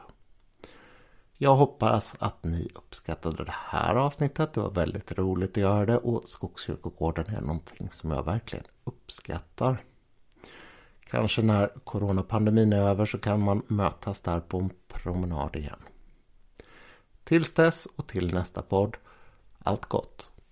Jag 1.37 1.55
hoppas 1.55 2.17
att 2.19 2.45
ni 2.45 2.69
uppskattade 2.75 3.45
det 3.45 3.55
här 3.55 3.95
avsnittet. 3.95 4.53
Det 4.53 4.61
var 4.61 4.71
väldigt 4.71 5.13
roligt 5.19 5.51
att 5.51 5.57
göra 5.57 5.87
det 5.87 5.99
och 5.99 6.29
Skogskyrkogården 6.29 7.35
är 7.35 7.41
någonting 7.41 7.91
som 7.91 8.11
jag 8.11 8.23
verkligen 8.25 8.65
uppskattar. 8.85 9.85
Kanske 11.11 11.43
när 11.43 11.69
coronapandemin 11.85 12.73
är 12.73 12.89
över 12.89 13.07
så 13.07 13.19
kan 13.19 13.41
man 13.41 13.63
mötas 13.67 14.21
där 14.21 14.41
på 14.41 14.59
en 14.59 14.71
promenad 14.89 15.57
igen. 15.57 15.79
Tills 17.33 17.53
dess 17.53 17.89
och 17.97 18.07
till 18.07 18.35
nästa 18.35 18.63
podd, 18.63 18.97
allt 19.59 19.87
gott! 19.87 20.32